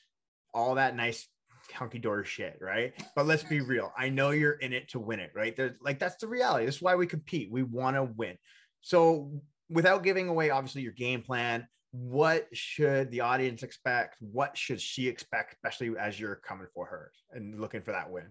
all 0.54 0.76
that 0.76 0.96
nice 0.96 1.28
hunky 1.72 2.00
dory 2.00 2.26
shit, 2.26 2.58
right? 2.62 2.94
But 3.16 3.26
let's 3.26 3.44
be 3.44 3.62
real. 3.62 3.92
I 3.98 4.10
know 4.10 4.32
you're 4.32 4.54
in 4.54 4.74
it 4.74 4.90
to 4.90 5.00
win 5.00 5.20
it, 5.20 5.32
right? 5.36 5.56
There's 5.56 5.74
like 5.82 6.00
that's 6.00 6.18
the 6.18 6.28
reality. 6.28 6.66
That's 6.66 6.82
why 6.82 6.96
we 6.96 7.08
compete. 7.08 7.52
We 7.52 7.64
want 7.64 7.96
to 7.96 8.04
win. 8.04 8.38
So 8.82 9.42
without 9.70 10.04
giving 10.04 10.28
away 10.28 10.50
obviously 10.50 10.82
your 10.82 10.94
game 10.94 11.22
plan, 11.22 11.68
what 11.92 12.48
should 12.54 13.10
the 13.12 13.22
audience 13.22 13.64
expect? 13.64 14.18
What 14.20 14.58
should 14.58 14.82
she 14.82 15.08
expect, 15.08 15.54
especially 15.54 15.98
as 15.98 16.20
you're 16.20 16.36
coming 16.36 16.68
for 16.74 16.86
her 16.86 17.12
and 17.32 17.60
looking 17.60 17.82
for 17.82 17.92
that 17.92 18.10
win? 18.10 18.26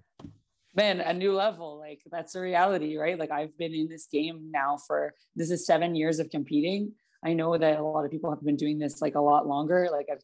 Man, 0.74 1.00
a 1.00 1.12
new 1.12 1.34
level. 1.34 1.78
Like 1.78 2.00
that's 2.10 2.32
the 2.32 2.40
reality, 2.40 2.96
right? 2.96 3.18
Like 3.18 3.30
I've 3.30 3.56
been 3.56 3.72
in 3.72 3.88
this 3.88 4.06
game 4.06 4.50
now 4.50 4.76
for 4.86 5.14
this 5.34 5.50
is 5.50 5.66
seven 5.66 5.94
years 5.94 6.18
of 6.18 6.30
competing. 6.30 6.92
I 7.24 7.32
know 7.32 7.56
that 7.56 7.78
a 7.78 7.82
lot 7.82 8.04
of 8.04 8.10
people 8.10 8.30
have 8.30 8.44
been 8.44 8.56
doing 8.56 8.78
this 8.78 9.00
like 9.00 9.14
a 9.14 9.20
lot 9.20 9.46
longer. 9.46 9.88
Like 9.90 10.06
I've 10.12 10.22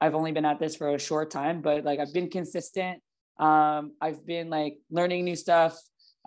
I've 0.00 0.14
only 0.14 0.32
been 0.32 0.44
at 0.44 0.58
this 0.58 0.76
for 0.76 0.94
a 0.94 0.98
short 0.98 1.30
time, 1.30 1.60
but 1.60 1.84
like 1.84 2.00
I've 2.00 2.14
been 2.14 2.30
consistent. 2.30 3.00
Um, 3.38 3.92
I've 4.00 4.26
been 4.26 4.50
like 4.50 4.78
learning 4.90 5.24
new 5.24 5.36
stuff, 5.36 5.78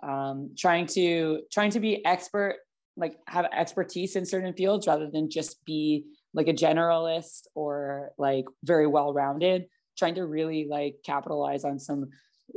um, 0.02 0.54
trying 0.56 0.86
to 0.88 1.42
trying 1.52 1.70
to 1.70 1.80
be 1.80 2.04
expert 2.04 2.56
like 2.96 3.16
have 3.26 3.46
expertise 3.52 4.16
in 4.16 4.24
certain 4.24 4.54
fields 4.54 4.86
rather 4.86 5.10
than 5.10 5.30
just 5.30 5.64
be 5.64 6.04
like 6.32 6.48
a 6.48 6.52
generalist 6.52 7.46
or 7.54 8.10
like 8.18 8.44
very 8.62 8.86
well 8.86 9.12
rounded 9.12 9.66
trying 9.98 10.14
to 10.14 10.26
really 10.26 10.66
like 10.68 10.96
capitalize 11.04 11.64
on 11.64 11.78
some 11.78 12.08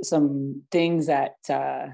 some 0.01 0.61
things 0.71 1.07
that 1.07 1.35
uh 1.49 1.87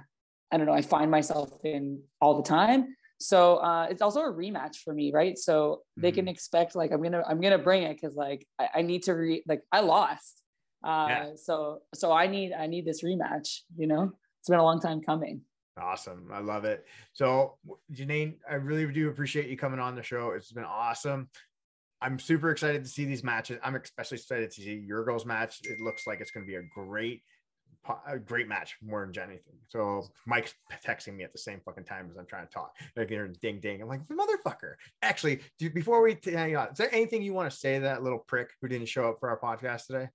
i 0.51 0.57
don't 0.57 0.65
know 0.65 0.73
i 0.73 0.81
find 0.81 1.09
myself 1.09 1.51
in 1.63 2.01
all 2.19 2.35
the 2.35 2.47
time 2.47 2.87
so 3.23 3.57
uh 3.57 3.87
it's 3.89 4.01
also 4.01 4.21
a 4.21 4.31
rematch 4.31 4.77
for 4.83 4.93
me 4.93 5.11
right 5.13 5.37
so 5.37 5.81
they 5.95 6.09
mm-hmm. 6.09 6.15
can 6.15 6.27
expect 6.27 6.75
like 6.75 6.91
i'm 6.91 7.01
gonna 7.01 7.23
i'm 7.27 7.39
gonna 7.39 7.57
bring 7.57 7.83
it 7.83 7.93
because 7.93 8.15
like 8.15 8.45
I, 8.59 8.69
I, 8.75 8.81
need 8.81 9.03
to 9.03 9.13
re 9.13 9.43
like 9.47 9.61
i 9.71 9.79
lost 9.79 10.41
uh 10.83 11.05
yeah. 11.09 11.29
so 11.35 11.79
so 11.93 12.11
i 12.11 12.27
need 12.27 12.51
i 12.53 12.67
need 12.67 12.85
this 12.85 13.01
rematch 13.01 13.59
you 13.77 13.87
know 13.87 14.11
it's 14.41 14.49
been 14.49 14.59
a 14.59 14.63
long 14.63 14.81
time 14.81 15.01
coming 15.01 15.41
Awesome. 15.81 16.29
I 16.31 16.39
love 16.39 16.65
it. 16.65 16.85
So, 17.13 17.57
Janine, 17.91 18.35
I 18.47 18.55
really 18.55 18.85
do 18.93 19.09
appreciate 19.09 19.49
you 19.49 19.57
coming 19.57 19.79
on 19.79 19.95
the 19.95 20.03
show. 20.03 20.29
It's 20.31 20.51
been 20.51 20.63
awesome. 20.63 21.29
I'm 21.99 22.19
super 22.19 22.51
excited 22.51 22.83
to 22.83 22.89
see 22.89 23.05
these 23.05 23.23
matches. 23.23 23.57
I'm 23.63 23.75
especially 23.75 24.17
excited 24.17 24.51
to 24.51 24.61
see 24.61 24.75
your 24.75 25.03
girls 25.03 25.25
match. 25.25 25.61
It 25.63 25.79
looks 25.79 26.05
like 26.05 26.21
it's 26.21 26.29
going 26.29 26.45
to 26.45 26.47
be 26.47 26.57
a 26.57 26.63
great, 26.75 27.23
a 28.07 28.17
great 28.17 28.47
match 28.47 28.77
more 28.81 29.05
than 29.05 29.23
anything. 29.23 29.55
So 29.67 30.07
Mike's 30.25 30.53
texting 30.85 31.15
me 31.15 31.23
at 31.23 31.31
the 31.31 31.39
same 31.39 31.61
fucking 31.65 31.83
time 31.83 32.07
as 32.11 32.17
I'm 32.17 32.25
trying 32.25 32.47
to 32.47 32.53
talk. 32.53 32.75
Like 32.95 33.09
hearing 33.09 33.35
ding 33.41 33.59
ding. 33.59 33.81
I'm 33.81 33.87
like 33.87 34.01
motherfucker. 34.07 34.75
Actually, 35.01 35.41
do, 35.59 35.69
before 35.69 36.01
we 36.01 36.17
hang 36.23 36.55
on, 36.55 36.69
is 36.69 36.77
there 36.77 36.93
anything 36.93 37.21
you 37.21 37.33
want 37.33 37.51
to 37.51 37.57
say 37.57 37.75
to 37.75 37.81
that 37.81 38.03
little 38.03 38.19
prick 38.19 38.51
who 38.61 38.67
didn't 38.67 38.87
show 38.87 39.09
up 39.09 39.19
for 39.19 39.29
our 39.29 39.39
podcast 39.39 39.87
today? 39.87 40.09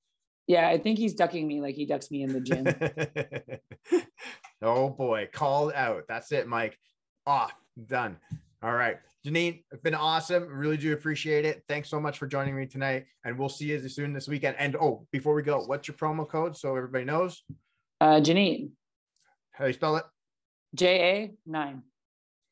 Yeah, 0.46 0.68
I 0.68 0.78
think 0.78 0.98
he's 0.98 1.12
ducking 1.12 1.46
me 1.46 1.60
like 1.60 1.74
he 1.74 1.84
ducks 1.84 2.10
me 2.10 2.22
in 2.22 2.32
the 2.32 2.40
gym. 2.40 2.66
oh 4.62 4.88
boy, 4.88 5.28
called 5.30 5.72
out. 5.74 6.04
That's 6.08 6.32
it, 6.32 6.48
Mike. 6.48 6.78
Off, 7.26 7.52
done. 7.86 8.16
All 8.62 8.72
right. 8.72 8.98
Janine, 9.26 9.62
it's 9.70 9.82
been 9.82 9.94
awesome. 9.94 10.46
Really 10.48 10.76
do 10.76 10.92
appreciate 10.92 11.44
it. 11.44 11.62
Thanks 11.68 11.88
so 11.88 12.00
much 12.00 12.18
for 12.18 12.26
joining 12.26 12.56
me 12.56 12.66
tonight. 12.66 13.06
And 13.24 13.38
we'll 13.38 13.48
see 13.48 13.66
you 13.66 13.76
as 13.76 13.94
soon 13.94 14.16
as 14.16 14.24
this 14.24 14.28
weekend. 14.28 14.56
And 14.58 14.76
oh, 14.76 15.06
before 15.12 15.34
we 15.34 15.42
go, 15.42 15.58
what's 15.64 15.86
your 15.86 15.96
promo 15.96 16.28
code 16.28 16.56
so 16.56 16.76
everybody 16.76 17.04
knows? 17.04 17.42
Uh 18.00 18.20
Janine. 18.20 18.70
How 19.52 19.64
do 19.64 19.68
you 19.68 19.74
spell 19.74 19.96
it? 19.96 20.04
J 20.74 21.00
A 21.00 21.34
nine. 21.46 21.82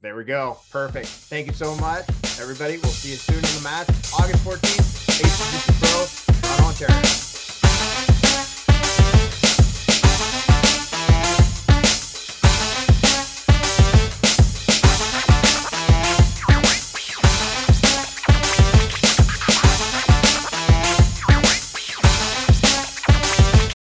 There 0.03 0.17
we 0.17 0.25
go. 0.25 0.59
Perfect. 0.71 1.07
Thank 1.07 1.47
you 1.47 1.53
so 1.53 1.75
much, 1.77 2.07
everybody. 2.41 2.79
We'll 2.79 2.91
see 2.93 3.11
you 3.11 3.17
soon 3.17 3.37
in 3.37 3.43
the 3.43 3.61
match. 3.65 3.89
August 4.13 4.45
14th. 4.45 4.77